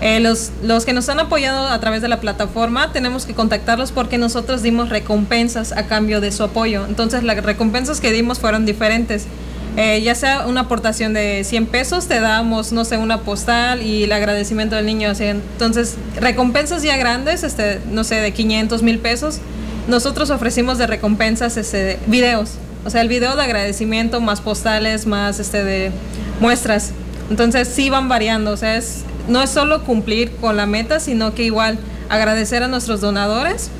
[0.00, 3.90] eh, los, los que nos han apoyado a través de la plataforma tenemos que contactarlos
[3.90, 6.84] porque nosotros dimos recompensas a cambio de su apoyo.
[6.86, 9.26] Entonces las recompensas que dimos fueron diferentes.
[9.76, 14.04] Eh, ya sea una aportación de 100 pesos, te damos, no sé, una postal y
[14.04, 15.12] el agradecimiento del niño.
[15.18, 19.38] entonces, recompensas ya grandes, este, no sé, de 500 mil pesos,
[19.86, 22.54] nosotros ofrecimos de recompensas este, videos.
[22.84, 25.92] O sea, el video de agradecimiento, más postales, más este, de
[26.40, 26.92] muestras.
[27.30, 28.52] Entonces, sí van variando.
[28.52, 31.78] O sea, es, no es solo cumplir con la meta, sino que igual
[32.08, 33.70] agradecer a nuestros donadores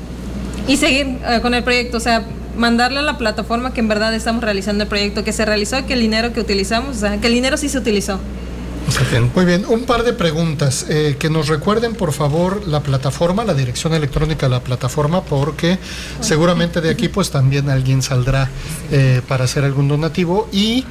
[0.67, 2.23] y seguir eh, con el proyecto, o sea,
[2.59, 5.93] mandarle a la plataforma que en verdad estamos realizando el proyecto, que se realizó, que
[5.93, 8.19] el dinero que utilizamos, o sea, que el dinero sí se utilizó.
[9.35, 10.85] Muy bien, un par de preguntas.
[10.89, 15.77] Eh, que nos recuerden, por favor, la plataforma, la dirección electrónica de la plataforma, porque
[16.21, 18.49] seguramente de aquí pues también alguien saldrá
[18.91, 20.49] eh, para hacer algún donativo.
[20.51, 20.85] Y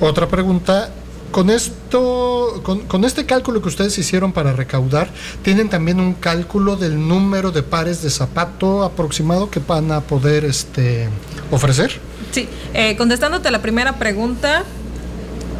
[0.00, 0.90] otra pregunta,
[1.30, 5.08] con esto, con, este cálculo que ustedes hicieron para recaudar,
[5.42, 10.44] ¿tienen también un cálculo del número de pares de zapato aproximado que van a poder
[10.44, 11.08] este,
[11.50, 12.00] ofrecer?
[12.32, 14.64] Sí, eh, contestándote la primera pregunta,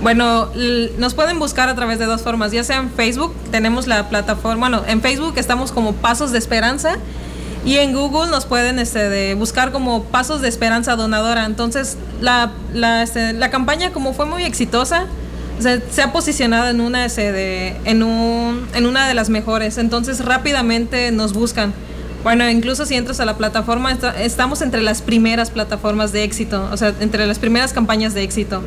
[0.03, 0.51] bueno,
[0.99, 4.69] nos pueden buscar a través de dos formas, ya sea en Facebook, tenemos la plataforma,
[4.69, 6.99] bueno, en Facebook estamos como Pasos de Esperanza
[7.65, 11.45] y en Google nos pueden este, buscar como Pasos de Esperanza Donadora.
[11.45, 15.07] Entonces, la, la, este, la campaña como fue muy exitosa,
[15.61, 21.11] se ha posicionado en una, de, en, un, en una de las mejores, entonces rápidamente
[21.13, 21.73] nos buscan.
[22.25, 26.77] Bueno, incluso si entras a la plataforma, estamos entre las primeras plataformas de éxito, o
[26.77, 28.63] sea, entre las primeras campañas de éxito.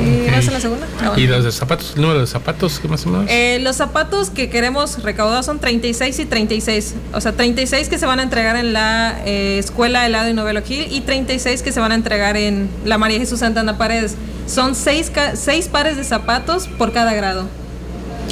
[0.00, 0.86] ¿Y la segunda?
[1.00, 1.92] Ah, ¿Y los de zapatos?
[1.94, 2.78] ¿El número de zapatos?
[2.80, 3.26] ¿Qué más o menos?
[3.28, 6.94] Eh, los zapatos que queremos recaudar son 36 y 36.
[7.12, 10.62] O sea, 36 que se van a entregar en la eh, Escuela Helado y Novelo
[10.62, 14.16] Gil y 36 que se van a entregar en la María Jesús Santana Paredes.
[14.46, 17.48] Son 6 seis, pares de zapatos por cada grado.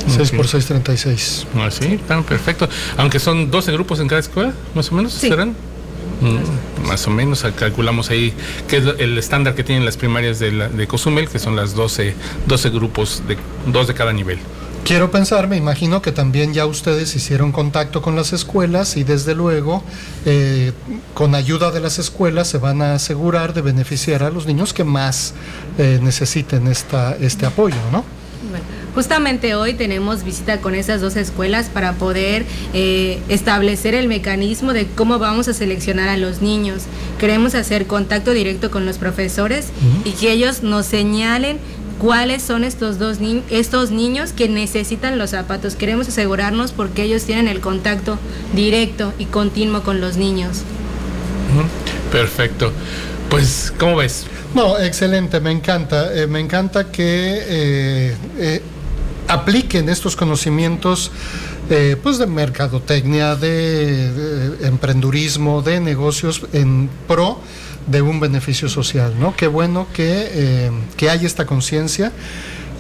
[0.09, 1.47] 6 por 6, 36.
[1.57, 2.69] Ah, sí, están perfecto.
[2.97, 5.55] Aunque son 12 grupos en cada escuela, más o menos, ¿serán?
[6.21, 8.35] Mm, más o menos calculamos ahí
[8.69, 11.75] que es el estándar que tienen las primarias de, la, de Cozumel, que son las
[11.75, 12.15] 12,
[12.47, 14.39] 12 grupos, de dos de cada nivel.
[14.85, 19.35] Quiero pensar, me imagino que también ya ustedes hicieron contacto con las escuelas y desde
[19.35, 19.85] luego
[20.27, 20.73] eh,
[21.15, 24.83] con ayuda de las escuelas se van a asegurar de beneficiar a los niños que
[24.83, 25.35] más
[25.79, 28.05] eh, necesiten esta, este apoyo, ¿no?
[28.95, 34.87] Justamente hoy tenemos visita con esas dos escuelas para poder eh, establecer el mecanismo de
[34.87, 36.83] cómo vamos a seleccionar a los niños.
[37.19, 39.69] Queremos hacer contacto directo con los profesores
[40.05, 41.59] y que ellos nos señalen
[42.01, 43.19] cuáles son estos dos
[43.51, 45.77] estos niños que necesitan los zapatos.
[45.77, 48.19] Queremos asegurarnos porque ellos tienen el contacto
[48.55, 50.63] directo y continuo con los niños.
[52.11, 52.73] Perfecto.
[53.29, 54.27] Pues, ¿cómo ves?
[54.55, 56.13] No, excelente, me encanta.
[56.13, 58.63] Eh, me encanta que eh,
[59.29, 61.13] apliquen estos conocimientos
[61.71, 67.39] eh, pues de mercadotecnia, de, emprendurismo, de negocios en pro
[67.87, 69.35] de un beneficio social, ¿no?
[69.37, 72.13] Qué bueno que, eh, que hay esta conciencia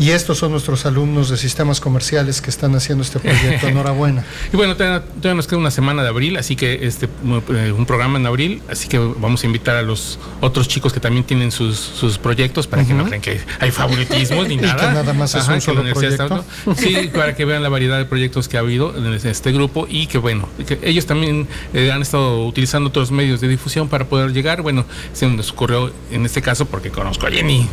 [0.00, 3.68] y estos son nuestros alumnos de sistemas comerciales que están haciendo este proyecto.
[3.68, 4.24] Enhorabuena.
[4.50, 8.18] y bueno, todavía, nos queda una semana de abril, así que este eh, un programa
[8.18, 11.76] en abril, así que vamos a invitar a los otros chicos que también tienen sus,
[11.76, 14.70] sus proyectos para que no crean que hay favoritismos ni nada.
[14.80, 16.44] Y que nada más es un solo proyecto.
[16.76, 20.06] sí, para que vean la variedad de proyectos que ha habido en este grupo y
[20.06, 24.32] que bueno, que ellos también eh, han estado utilizando otros medios de difusión para poder
[24.32, 24.62] llegar.
[24.62, 27.68] Bueno, se nos ocurrió en este caso porque conozco a Jenny,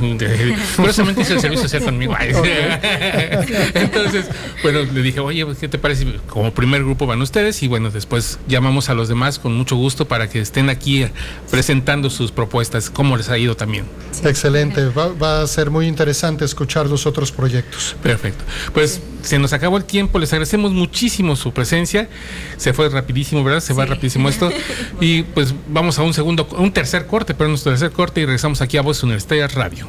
[0.75, 2.16] curiosamente hice el servicio social conmigo
[3.73, 4.25] Entonces,
[4.63, 6.05] bueno, le dije, oye, pues, ¿qué te parece?
[6.27, 10.07] Como primer grupo van ustedes y bueno, después llamamos a los demás con mucho gusto
[10.07, 11.05] para que estén aquí
[11.51, 13.85] presentando sus propuestas, cómo les ha ido también.
[14.23, 17.95] Excelente, va, va a ser muy interesante escuchar los otros proyectos.
[18.01, 18.43] Perfecto.
[18.73, 22.09] Pues se nos acabó el tiempo, les agradecemos muchísimo su presencia.
[22.57, 23.59] Se fue rapidísimo, ¿verdad?
[23.59, 24.51] Se va rapidísimo esto.
[24.99, 28.61] Y pues vamos a un segundo, un tercer corte, pero nuestro tercer corte y regresamos
[28.61, 29.87] aquí a Voz Universitaria Radio.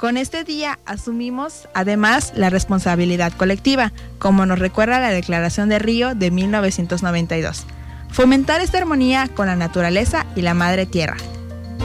[0.00, 6.14] Con este día asumimos además la responsabilidad colectiva, como nos recuerda la Declaración de Río
[6.14, 7.66] de 1992.
[8.10, 11.18] Fomentar esta armonía con la naturaleza y la madre tierra.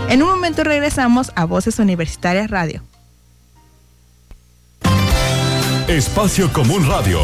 [0.07, 2.83] En un momento regresamos a Voces Universitarias Radio.
[5.89, 7.19] Espacio Común Radio.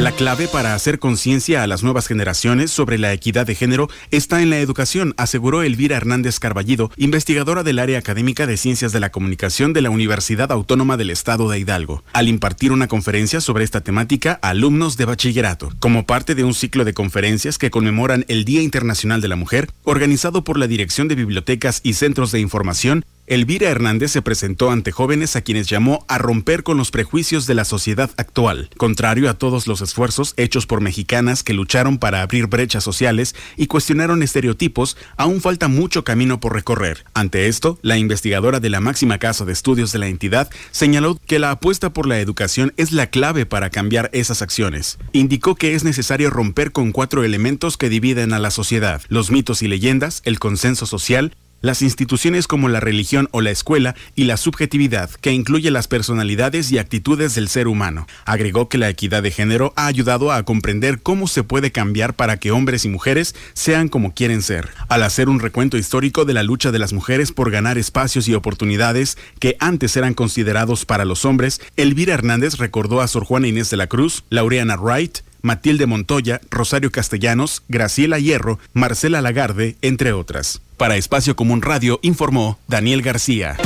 [0.00, 4.40] La clave para hacer conciencia a las nuevas generaciones sobre la equidad de género está
[4.40, 9.12] en la educación, aseguró Elvira Hernández Carballido, investigadora del área académica de Ciencias de la
[9.12, 13.82] Comunicación de la Universidad Autónoma del Estado de Hidalgo, al impartir una conferencia sobre esta
[13.82, 18.44] temática a alumnos de bachillerato, como parte de un ciclo de conferencias que conmemoran el
[18.44, 23.04] Día Internacional de la Mujer, organizado por la Dirección de Bibliotecas y Centros de Información
[23.28, 27.54] Elvira Hernández se presentó ante jóvenes a quienes llamó a romper con los prejuicios de
[27.54, 28.68] la sociedad actual.
[28.76, 33.68] Contrario a todos los esfuerzos hechos por mexicanas que lucharon para abrir brechas sociales y
[33.68, 37.04] cuestionaron estereotipos, aún falta mucho camino por recorrer.
[37.14, 41.38] Ante esto, la investigadora de la máxima casa de estudios de la entidad señaló que
[41.38, 44.98] la apuesta por la educación es la clave para cambiar esas acciones.
[45.12, 49.62] Indicó que es necesario romper con cuatro elementos que dividen a la sociedad, los mitos
[49.62, 54.36] y leyendas, el consenso social, las instituciones como la religión o la escuela y la
[54.36, 58.06] subjetividad, que incluye las personalidades y actitudes del ser humano.
[58.26, 62.36] Agregó que la equidad de género ha ayudado a comprender cómo se puede cambiar para
[62.36, 64.68] que hombres y mujeres sean como quieren ser.
[64.88, 68.34] Al hacer un recuento histórico de la lucha de las mujeres por ganar espacios y
[68.34, 73.70] oportunidades que antes eran considerados para los hombres, Elvira Hernández recordó a Sor Juana Inés
[73.70, 80.62] de la Cruz, Laureana Wright, Matilde Montoya, Rosario Castellanos, Graciela Hierro, Marcela Lagarde, entre otras.
[80.76, 83.56] Para Espacio Común Radio informó Daniel García.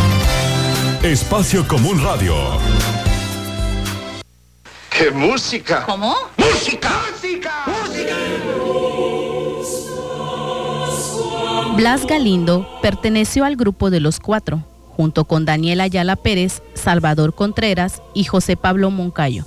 [1.02, 2.34] Espacio Común Radio.
[4.90, 5.84] ¡Qué música!
[5.84, 6.14] ¿Cómo?
[6.38, 6.90] ¡Música!
[7.12, 7.64] ¡Música!
[11.76, 18.00] Blas Galindo perteneció al grupo de los cuatro, junto con Daniel Ayala Pérez, Salvador Contreras
[18.14, 19.44] y José Pablo Moncayo.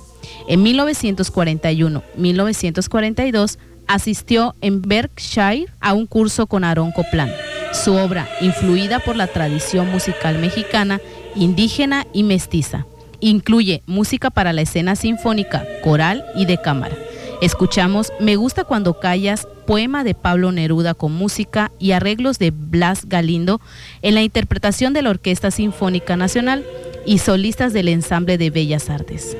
[0.48, 7.32] En 1941-1942 asistió en Berkshire a un curso con Aarón Copland.
[7.72, 11.00] Su obra, influida por la tradición musical mexicana,
[11.34, 12.86] indígena y mestiza,
[13.20, 16.96] incluye música para la escena sinfónica, coral y de cámara.
[17.40, 23.08] Escuchamos Me gusta cuando callas, poema de Pablo Neruda con música y arreglos de Blas
[23.08, 23.60] Galindo
[24.02, 26.64] en la interpretación de la Orquesta Sinfónica Nacional
[27.06, 29.36] y solistas del Ensamble de Bellas Artes.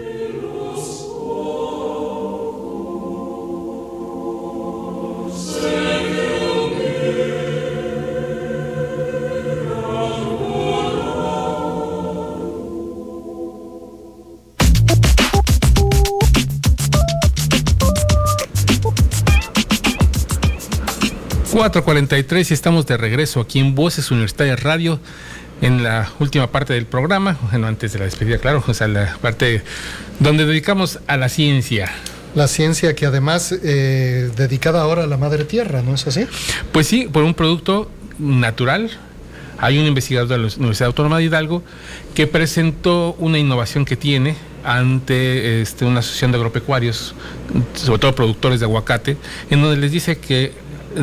[21.73, 24.99] 4.43 y estamos de regreso aquí en Voces Universitarias Radio
[25.61, 29.17] en la última parte del programa, bueno, antes de la despedida, claro, o sea, la
[29.21, 29.63] parte
[30.19, 31.93] donde dedicamos a la ciencia.
[32.35, 36.27] La ciencia que además eh, dedicada ahora a la madre tierra, ¿no es así?
[36.73, 38.91] Pues sí, por un producto natural.
[39.59, 41.63] Hay un investigador de la Universidad Autónoma de Hidalgo
[42.15, 47.15] que presentó una innovación que tiene ante este, una asociación de agropecuarios,
[47.75, 49.17] sobre todo productores de aguacate,
[49.51, 50.53] en donde les dice que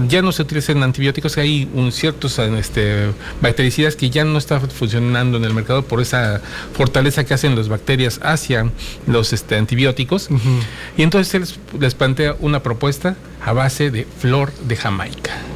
[0.07, 5.37] ya no se utilizan antibióticos, hay un ciertos este, bactericidas que ya no están funcionando
[5.37, 6.41] en el mercado por esa
[6.73, 8.69] fortaleza que hacen las bacterias hacia
[9.05, 10.29] los este, antibióticos.
[10.97, 15.46] Y entonces él les, les plantea una propuesta a base de flor de Jamaica.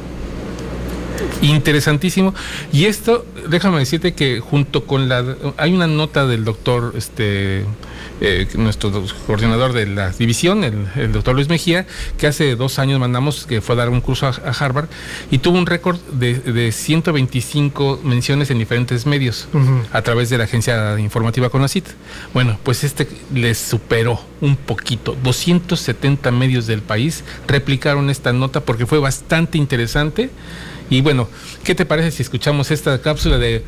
[1.42, 2.34] Interesantísimo.
[2.72, 5.36] Y esto, déjame decirte que junto con la...
[5.56, 7.64] Hay una nota del doctor, este,
[8.24, 8.92] eh, nuestro
[9.26, 11.86] coordinador de la división, el, doctor Luis Mejía,
[12.18, 14.88] que hace dos años mandamos, que fue a dar un curso a, Harvard,
[15.32, 19.48] y tuvo un récord de, 125 menciones en diferentes medios
[19.92, 21.88] a través de la agencia informativa CONACIT.
[22.32, 25.16] Bueno, pues este les superó un poquito.
[25.20, 30.30] 270 medios del país replicaron esta nota porque fue bastante interesante.
[30.92, 31.26] Y bueno,
[31.64, 33.64] ¿qué te parece si escuchamos esta cápsula de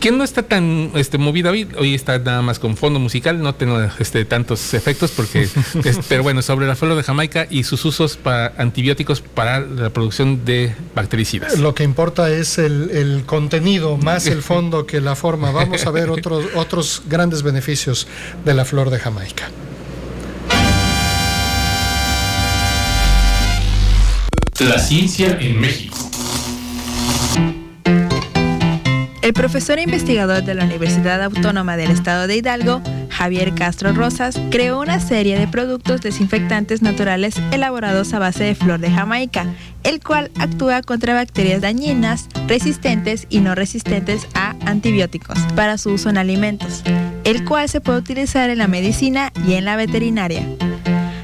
[0.00, 3.54] que no está tan este, movida hoy, hoy está nada más con fondo musical, no
[3.54, 5.48] tengo este, tantos efectos porque,
[6.08, 10.46] pero bueno, sobre la flor de Jamaica y sus usos para antibióticos para la producción
[10.46, 11.58] de bactericidas.
[11.58, 15.50] Lo que importa es el, el contenido, más el fondo que la forma.
[15.50, 18.08] Vamos a ver otros, otros grandes beneficios
[18.46, 19.50] de la flor de Jamaica.
[24.58, 26.11] La ciencia en México.
[29.32, 34.38] El profesor e investigador de la Universidad Autónoma del Estado de Hidalgo, Javier Castro Rosas,
[34.50, 39.46] creó una serie de productos desinfectantes naturales elaborados a base de flor de Jamaica,
[39.84, 46.10] el cual actúa contra bacterias dañinas, resistentes y no resistentes a antibióticos para su uso
[46.10, 46.82] en alimentos,
[47.24, 50.46] el cual se puede utilizar en la medicina y en la veterinaria.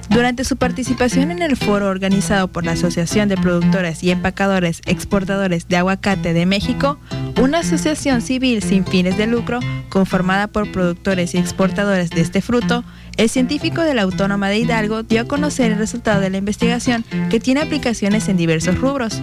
[0.09, 5.69] Durante su participación en el foro organizado por la Asociación de Productores y Empacadores Exportadores
[5.69, 6.99] de Aguacate de México,
[7.41, 12.85] una asociación civil sin fines de lucro conformada por productores y exportadores de este fruto,
[13.17, 17.05] el científico de la Autónoma de Hidalgo dio a conocer el resultado de la investigación
[17.31, 19.23] que tiene aplicaciones en diversos rubros.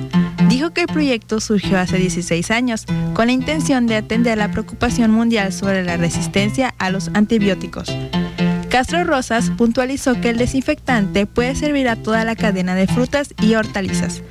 [0.49, 5.11] Dijo que el proyecto surgió hace 16 años con la intención de atender la preocupación
[5.11, 7.95] mundial sobre la resistencia a los antibióticos.
[8.69, 13.55] Castro Rosas puntualizó que el desinfectante puede servir a toda la cadena de frutas y
[13.55, 14.21] hortalizas,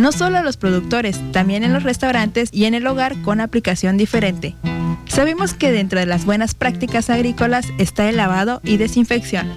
[0.00, 3.96] no solo a los productores, también en los restaurantes y en el hogar con aplicación
[3.96, 4.56] diferente.
[5.06, 9.52] Sabemos que dentro de las buenas prácticas agrícolas está el lavado y desinfección.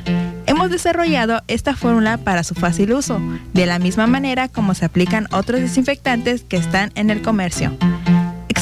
[0.45, 3.21] Hemos desarrollado esta fórmula para su fácil uso,
[3.53, 7.77] de la misma manera como se aplican otros desinfectantes que están en el comercio.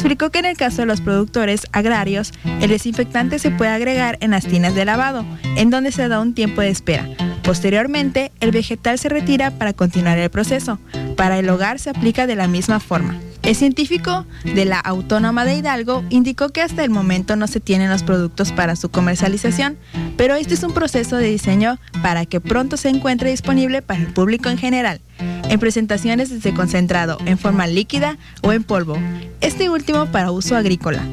[0.01, 4.31] Explicó que en el caso de los productores agrarios, el desinfectante se puede agregar en
[4.31, 5.23] las tinas de lavado,
[5.55, 7.07] en donde se da un tiempo de espera.
[7.43, 10.79] Posteriormente, el vegetal se retira para continuar el proceso.
[11.15, 13.19] Para el hogar se aplica de la misma forma.
[13.43, 17.89] El científico de la Autónoma de Hidalgo indicó que hasta el momento no se tienen
[17.89, 19.77] los productos para su comercialización,
[20.15, 24.13] pero este es un proceso de diseño para que pronto se encuentre disponible para el
[24.13, 25.01] público en general,
[25.49, 28.97] en presentaciones desde concentrado, en forma líquida o en polvo,
[29.41, 31.03] este último para uso agrícola.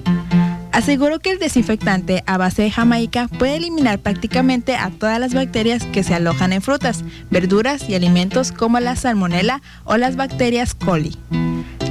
[0.71, 5.85] Aseguró que el desinfectante a base de Jamaica puede eliminar prácticamente a todas las bacterias
[5.87, 11.17] que se alojan en frutas, verduras y alimentos como la salmonela o las bacterias coli.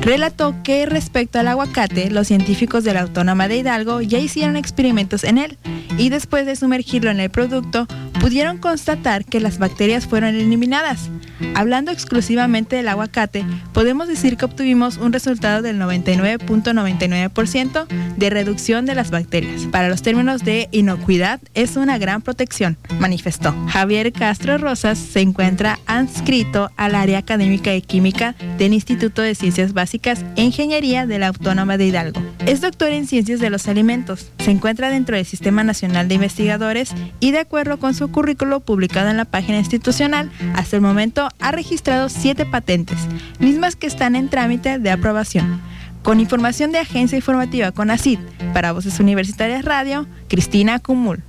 [0.02, 5.24] Relató que respecto al aguacate, los científicos de la Autónoma de Hidalgo ya hicieron experimentos
[5.24, 5.58] en él
[5.98, 7.88] y después de sumergirlo en el producto
[8.22, 11.10] pudieron constatar que las bacterias fueron eliminadas.
[11.56, 17.88] Hablando exclusivamente del aguacate, podemos decir que obtuvimos un resultado del 99.99%
[18.18, 19.64] de reducción de las bacterias.
[19.72, 23.56] Para los términos de inocuidad, es una gran protección, manifestó.
[23.68, 29.74] Javier Castro Rosas se encuentra adscrito al área académica de química del Instituto de Ciencias
[29.74, 29.87] Básicas
[30.36, 32.22] e Ingeniería de la Autónoma de Hidalgo.
[32.46, 34.32] Es doctor en Ciencias de los Alimentos.
[34.40, 39.10] Se encuentra dentro del Sistema Nacional de Investigadores y de acuerdo con su currículo publicado
[39.10, 42.98] en la página institucional, hasta el momento ha registrado siete patentes,
[43.40, 45.62] mismas que están en trámite de aprobación.
[46.04, 48.20] Con información de Agencia Informativa CONACID,
[48.54, 51.22] para Voces Universitarias Radio, Cristina Cumul.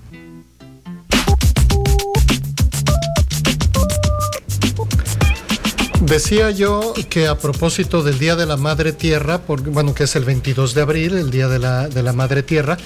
[6.08, 10.24] Decía yo que a propósito del Día de la Madre Tierra, bueno, que es el
[10.24, 12.78] 22 de abril, el Día de la, de la Madre Tierra,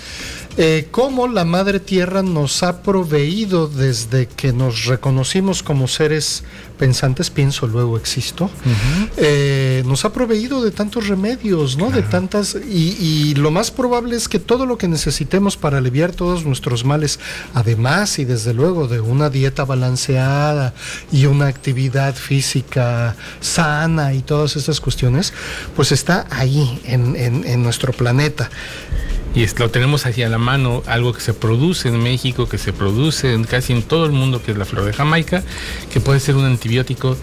[0.57, 6.45] eh, cómo la Madre Tierra nos ha proveído desde que nos reconocimos como seres
[6.79, 8.51] pensantes, pienso, luego existo,
[9.17, 11.91] eh, nos ha proveído de tantos remedios, ¿no?
[11.91, 16.11] De tantas, y, y, lo más probable es que todo lo que necesitemos para aliviar
[16.11, 17.21] todos nuestros males,
[17.55, 20.75] además y desde luego de una dieta balanceada
[21.13, 25.33] y una actividad física sana y todas estas cuestiones,
[25.77, 28.51] pues está ahí en, en, en nuestro planeta
[29.35, 33.33] y lo tenemos hacia la mano, algo que se produce en México, que se produce
[33.33, 35.43] en casi en todo el mundo, que es la flor de Jamaica,
[35.93, 37.17] que puede ser un antibiótico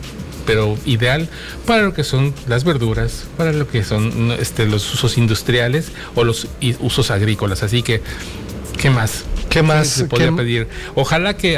[0.45, 1.29] pero ideal
[1.67, 6.23] para lo que son las verduras, para lo que son este, los usos industriales o
[6.23, 6.47] los
[6.79, 7.61] usos agrícolas.
[7.61, 8.01] Así que,
[8.79, 9.25] ¿qué más?
[9.49, 10.67] ¿Qué más se podría pedir?
[10.95, 11.57] Ojalá que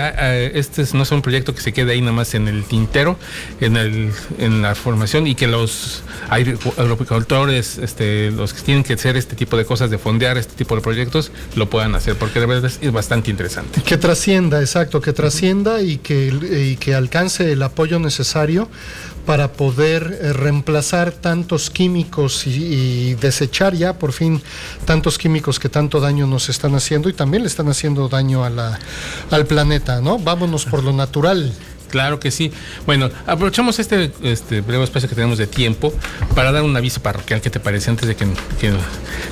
[0.54, 3.18] este no sea un proyecto que se quede ahí nada más en el tintero,
[3.60, 9.18] en, el, en la formación y que los agricultores, este, los que tienen que hacer
[9.18, 12.46] este tipo de cosas, de fondear este tipo de proyectos, lo puedan hacer, porque de
[12.46, 13.82] verdad es, bastante interesante.
[13.82, 16.34] Que trascienda, exacto, que trascienda y que,
[16.72, 18.70] y que alcance el apoyo necesario
[19.26, 24.42] para poder eh, reemplazar tantos químicos y, desechar ya por fin
[24.86, 29.46] tantos químicos que tanto daño nos están haciendo y también le están haciendo daño al
[29.48, 30.18] planeta, ¿no?
[30.18, 31.54] Vámonos por lo natural.
[31.92, 32.52] Claro que sí.
[32.86, 35.94] Bueno, aprovechamos este, este breve espacio que tenemos de tiempo
[36.34, 37.42] para dar un aviso parroquial.
[37.42, 37.90] ¿Qué te parece?
[37.90, 38.26] Antes de que,
[38.60, 38.72] que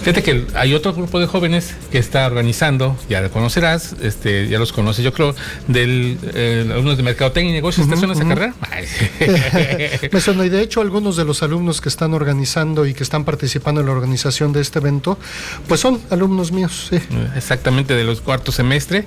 [0.01, 4.59] fíjate que hay otro grupo de jóvenes que está organizando, ya lo conocerás, este, ya
[4.59, 5.35] los conoces, yo creo,
[5.67, 7.89] del eh, alumnos de Mercadotecnia y Negocios.
[7.89, 8.53] ¿Te suena esa carrera?
[10.11, 13.23] Me suena, y de hecho, algunos de los alumnos que están organizando y que están
[13.23, 15.17] participando en la organización de este evento,
[15.67, 16.87] pues son alumnos míos.
[16.89, 16.99] Sí.
[17.35, 19.05] Exactamente, de los cuarto semestre.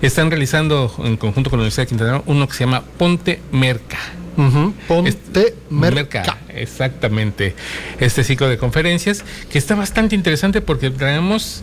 [0.00, 3.98] Están realizando en conjunto con la Universidad de Quintana uno que se llama Ponte Merca.
[4.88, 6.38] Ponte Merca.
[6.54, 7.54] Exactamente.
[8.00, 11.62] Este ciclo de conferencias que está bastante interesante porque traemos,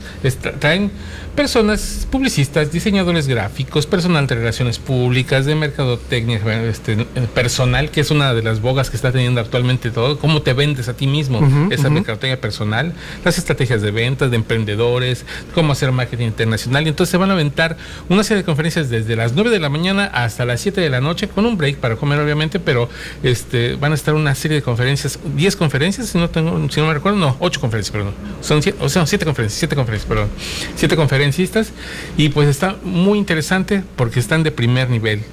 [0.60, 0.92] traen
[1.36, 6.98] personas, publicistas, diseñadores gráficos, personal de relaciones públicas, de mercadotecnia, este,
[7.34, 10.90] personal, que es una de las bogas que está teniendo actualmente todo, cómo te vendes
[10.90, 11.40] a ti mismo,
[11.72, 16.86] esa mercadotecnia personal, las estrategias de ventas, de emprendedores, cómo hacer marketing internacional.
[16.86, 17.78] Y entonces se van a aventar
[18.10, 21.00] una serie de conferencias desde las 9 de la mañana hasta las 7 de la
[21.00, 22.90] noche, con un break para comer, obviamente, pero
[23.24, 26.88] este, van a estar una serie de conferencias, 10 conferencias, si no, tengo, si no
[26.88, 28.14] me recuerdo, no, 8 conferencias, perdón.
[28.42, 30.30] Son, o sea, 7 conferencias, 7 conferencias, perdón.
[30.76, 31.21] 7 conferencias
[32.18, 35.24] y pues está muy interesante porque están de primer nivel.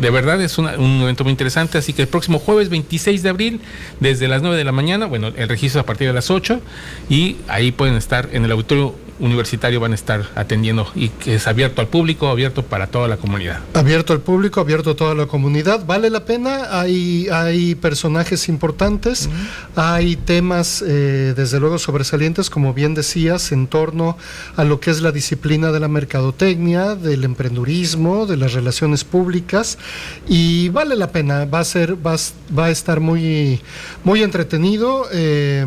[0.00, 0.68] de verdad es un
[1.02, 3.60] evento muy interesante, así que el próximo jueves 26 de abril,
[3.98, 6.60] desde las 9 de la mañana, bueno, el registro a partir de las 8
[7.08, 11.46] y ahí pueden estar en el auditorio universitario van a estar atendiendo y que es
[11.46, 13.60] abierto al público, abierto para toda la comunidad.
[13.74, 15.84] Abierto al público, abierto a toda la comunidad.
[15.86, 19.28] Vale la pena, hay, hay personajes importantes,
[19.76, 24.16] hay temas eh, desde luego sobresalientes, como bien decías, en torno
[24.56, 29.78] a lo que es la disciplina de la mercadotecnia, del emprendurismo, de las relaciones públicas
[30.26, 32.16] y vale la pena, va a ser, va,
[32.56, 33.60] va a estar muy,
[34.04, 35.06] muy entretenido.
[35.12, 35.64] Eh,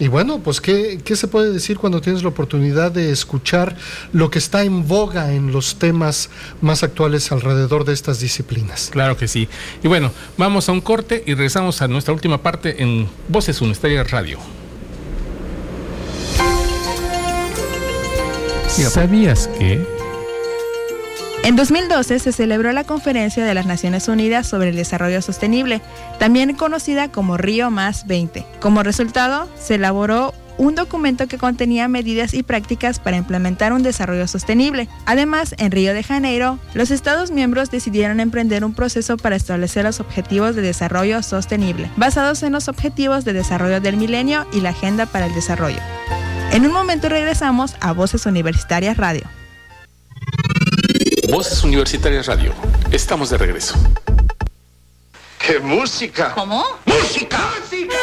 [0.00, 3.76] y bueno, pues ¿qué, ¿qué, se puede decir cuando tienes la oportunidad de escuchar
[4.12, 6.30] lo que está en boga en los temas
[6.62, 8.88] más actuales alrededor de estas disciplinas?
[8.90, 9.46] Claro que sí.
[9.82, 14.10] Y bueno, vamos a un corte y regresamos a nuestra última parte en Voces Universitarias
[14.10, 14.38] Radio.
[18.68, 19.99] ¿Sabías que...
[21.42, 25.80] En 2012 se celebró la Conferencia de las Naciones Unidas sobre el Desarrollo Sostenible,
[26.18, 28.44] también conocida como Río Más 20.
[28.60, 34.28] Como resultado, se elaboró un documento que contenía medidas y prácticas para implementar un desarrollo
[34.28, 34.86] sostenible.
[35.06, 40.00] Además, en Río de Janeiro, los Estados miembros decidieron emprender un proceso para establecer los
[40.00, 45.06] objetivos de desarrollo sostenible, basados en los objetivos de desarrollo del milenio y la Agenda
[45.06, 45.80] para el Desarrollo.
[46.52, 49.39] En un momento regresamos a Voces Universitarias Radio.
[51.30, 52.52] Voces Universitarias Radio.
[52.90, 53.76] Estamos de regreso.
[55.38, 56.32] ¡Qué música!
[56.34, 56.64] ¿Cómo?
[56.84, 57.38] ¡Música!
[57.60, 57.94] ¡Música!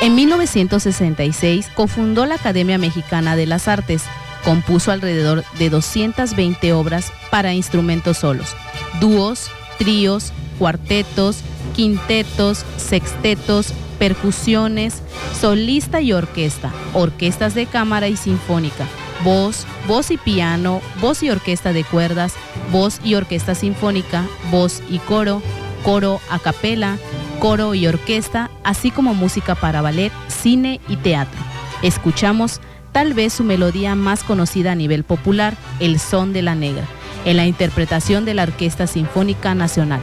[0.00, 4.04] En 1966 cofundó la Academia Mexicana de las Artes.
[4.44, 8.54] Compuso alrededor de 220 obras para instrumentos solos,
[9.00, 11.38] dúos, tríos, cuartetos,
[11.74, 15.02] quintetos, sextetos, percusiones,
[15.38, 18.86] solista y orquesta, orquestas de cámara y sinfónica,
[19.24, 22.34] voz, voz y piano, voz y orquesta de cuerdas,
[22.72, 25.42] voz y orquesta sinfónica, voz y coro,
[25.82, 26.98] coro a capela,
[27.38, 31.40] coro y orquesta, así como música para ballet, cine y teatro.
[31.82, 32.60] Escuchamos
[32.92, 36.84] tal vez su melodía más conocida a nivel popular, El Son de la Negra,
[37.24, 40.00] en la interpretación de la Orquesta Sinfónica Nacional.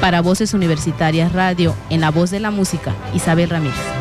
[0.00, 3.97] Para Voces Universitarias Radio, en la voz de la música, Isabel Ramírez.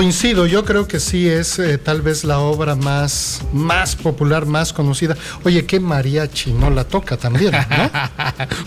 [0.00, 4.72] Coincido, yo creo que sí es eh, tal vez la obra más, más popular, más
[4.72, 5.14] conocida.
[5.44, 7.90] Oye, qué mariachi no la toca también, ¿no?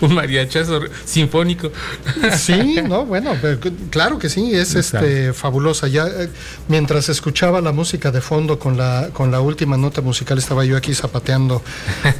[0.06, 1.72] Un mariachazo sinfónico.
[2.38, 3.32] sí, no, bueno,
[3.90, 5.88] claro que sí, es este fabulosa.
[5.88, 6.28] Ya eh,
[6.68, 10.76] mientras escuchaba la música de fondo con la con la última nota musical estaba yo
[10.76, 11.62] aquí zapateando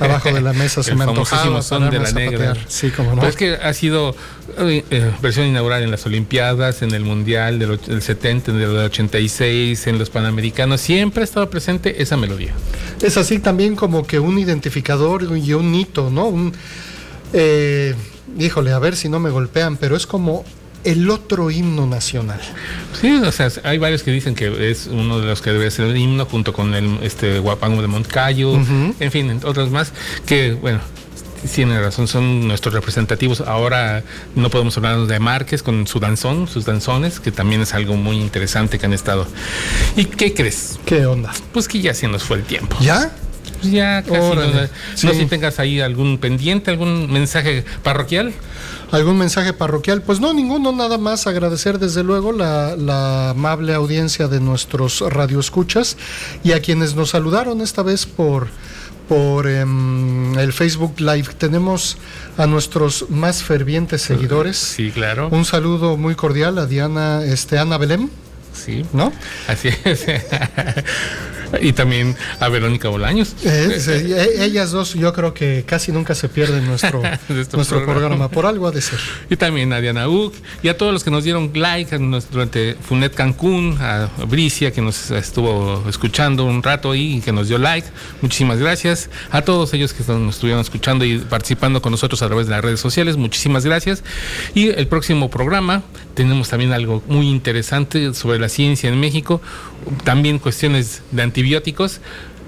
[0.00, 2.56] abajo de la mesa, se me antojaba son de la negra.
[2.66, 3.20] Sí, como no.
[3.20, 4.16] Pues es que ha sido
[4.58, 9.98] eh, versión inaugural en las Olimpiadas, en el Mundial del, del 70, del 86, en
[9.98, 12.52] los Panamericanos, siempre ha estado presente esa melodía.
[13.02, 16.26] Es así también como que un identificador y un hito, ¿no?
[16.26, 16.52] Un,
[17.32, 17.94] eh,
[18.38, 20.44] híjole, a ver si no me golpean, pero es como
[20.84, 22.40] el otro himno nacional.
[23.00, 25.86] Sí, o sea, hay varios que dicen que es uno de los que debe ser
[25.86, 29.92] el himno junto con el este Guapango de Moncayo, en fin, otros más
[30.26, 30.80] que bueno,
[31.52, 33.40] tiene razón, son nuestros representativos.
[33.40, 34.02] Ahora
[34.34, 38.20] no podemos hablar de Márquez con su danzón, sus danzones, que también es algo muy
[38.20, 39.26] interesante que han estado.
[39.96, 40.78] ¿Y qué crees?
[40.84, 41.32] ¿Qué onda?
[41.52, 42.76] Pues que ya se nos fue el tiempo.
[42.80, 43.12] ¿Ya?
[43.64, 44.20] pues ya casi.
[44.20, 45.08] Órale, no, no sí.
[45.08, 48.32] sé si tengas ahí algún pendiente, algún mensaje parroquial.
[48.90, 50.02] ¿Algún mensaje parroquial?
[50.02, 55.96] Pues no, ninguno, nada más agradecer desde luego la, la amable audiencia de nuestros radioescuchas
[56.44, 58.48] y a quienes nos saludaron esta vez por,
[59.08, 61.28] por em, el Facebook Live.
[61.38, 61.98] Tenemos
[62.36, 64.56] a nuestros más fervientes seguidores.
[64.56, 65.28] Sí, claro.
[65.30, 68.08] Un saludo muy cordial a Diana, este, Ana Belém,
[68.52, 69.12] Sí, ¿no?
[69.48, 70.06] así es.
[71.60, 73.34] y también a Verónica Bolaños.
[73.44, 77.78] Eh, sí, e- ellas dos yo creo que casi nunca se pierden nuestro, Nuestro nuestro
[77.84, 77.94] programa.
[77.94, 78.28] programa.
[78.28, 78.98] por algo ha de ser.
[79.30, 81.96] Y también a Diana Uc y a todos los que nos dieron like
[82.30, 87.48] durante Funet Cancún, a Bricia que nos estuvo escuchando un rato ahí y que nos
[87.48, 87.86] dio like.
[88.20, 89.10] Muchísimas gracias.
[89.30, 92.62] A todos ellos que nos estuvieron escuchando y participando con nosotros a través de las
[92.62, 94.02] redes sociales, muchísimas gracias.
[94.54, 95.82] Y el próximo programa
[96.14, 99.40] tenemos también algo muy interesante sobre la ciencia en México,
[100.04, 102.00] también cuestiones de antibióticos.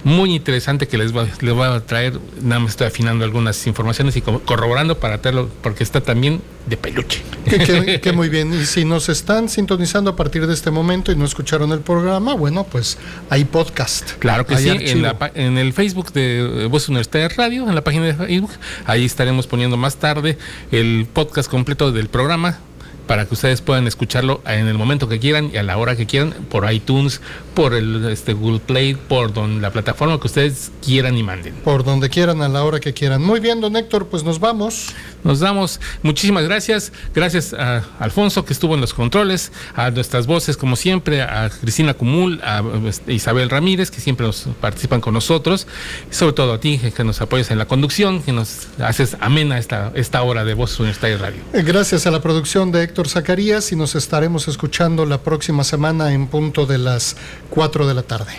[0.05, 4.15] Muy interesante que les va, les voy a traer, nada más estoy afinando algunas informaciones
[4.17, 7.23] y co- corroborando para traerlo, porque está también de peluche.
[7.45, 8.55] Que, que- que muy bien.
[8.55, 12.35] Y si nos están sintonizando a partir de este momento y no escucharon el programa,
[12.35, 12.99] bueno, pues
[13.31, 14.13] hay podcast.
[14.21, 17.75] Claro que Hay sí, en, la en el Facebook de eh, Voz Universitaria Radio, en
[17.75, 18.53] la página de Facebook,
[18.85, 20.39] ahí estaremos poniendo más tarde
[20.71, 22.61] el podcast completo del programa
[23.07, 26.07] para que ustedes puedan escucharlo en el momento que quieran y a la hora que
[26.07, 27.21] quieran, por iTunes,
[27.55, 31.55] por el este, Google Play, por don, la plataforma que ustedes quieran y manden.
[31.65, 33.23] Por donde quieran, a la hora que quieran.
[33.23, 34.95] Muy bien, don Héctor, pues nos vamos.
[35.27, 36.93] Nos damos muchísimas gracias.
[37.13, 41.95] Gracias a Alfonso que estuvo en los controles, a nuestras voces como siempre, a Cristina
[41.95, 45.67] Cumul, a este, Isabel Ramírez que siempre nos participan con nosotros,
[46.09, 49.59] y sobre todo a ti que nos apoyas en la conducción, que nos haces amena
[49.59, 51.43] esta, esta hora de Voces Universitarias Radio.
[51.53, 56.13] Eh, Gracias a la producción de Héctor Zacarías y nos estaremos escuchando la próxima semana
[56.13, 57.17] en punto de las
[57.51, 58.33] 4 de la tarde.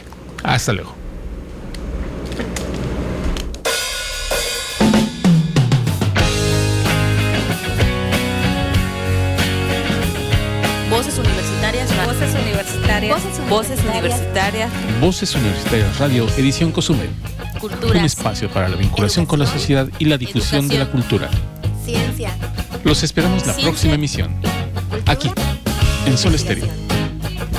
[0.44, 1.07] Hasta luego.
[13.50, 14.70] Voces Universitarias.
[15.00, 17.10] Voces Universitarias Radio, edición Cozumel.
[17.54, 18.04] Un Culturas.
[18.04, 21.30] espacio para la vinculación con la sociedad y la difusión de la cultura.
[21.84, 22.32] Ciencia.
[22.84, 23.64] Los esperamos la Ciencia.
[23.64, 24.36] próxima emisión.
[25.06, 25.32] Aquí,
[26.06, 26.68] en Sol Estéreo.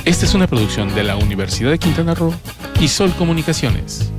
[0.05, 2.35] Esta es una producción de la Universidad de Quintana Roo
[2.81, 4.11] y Sol Comunicaciones.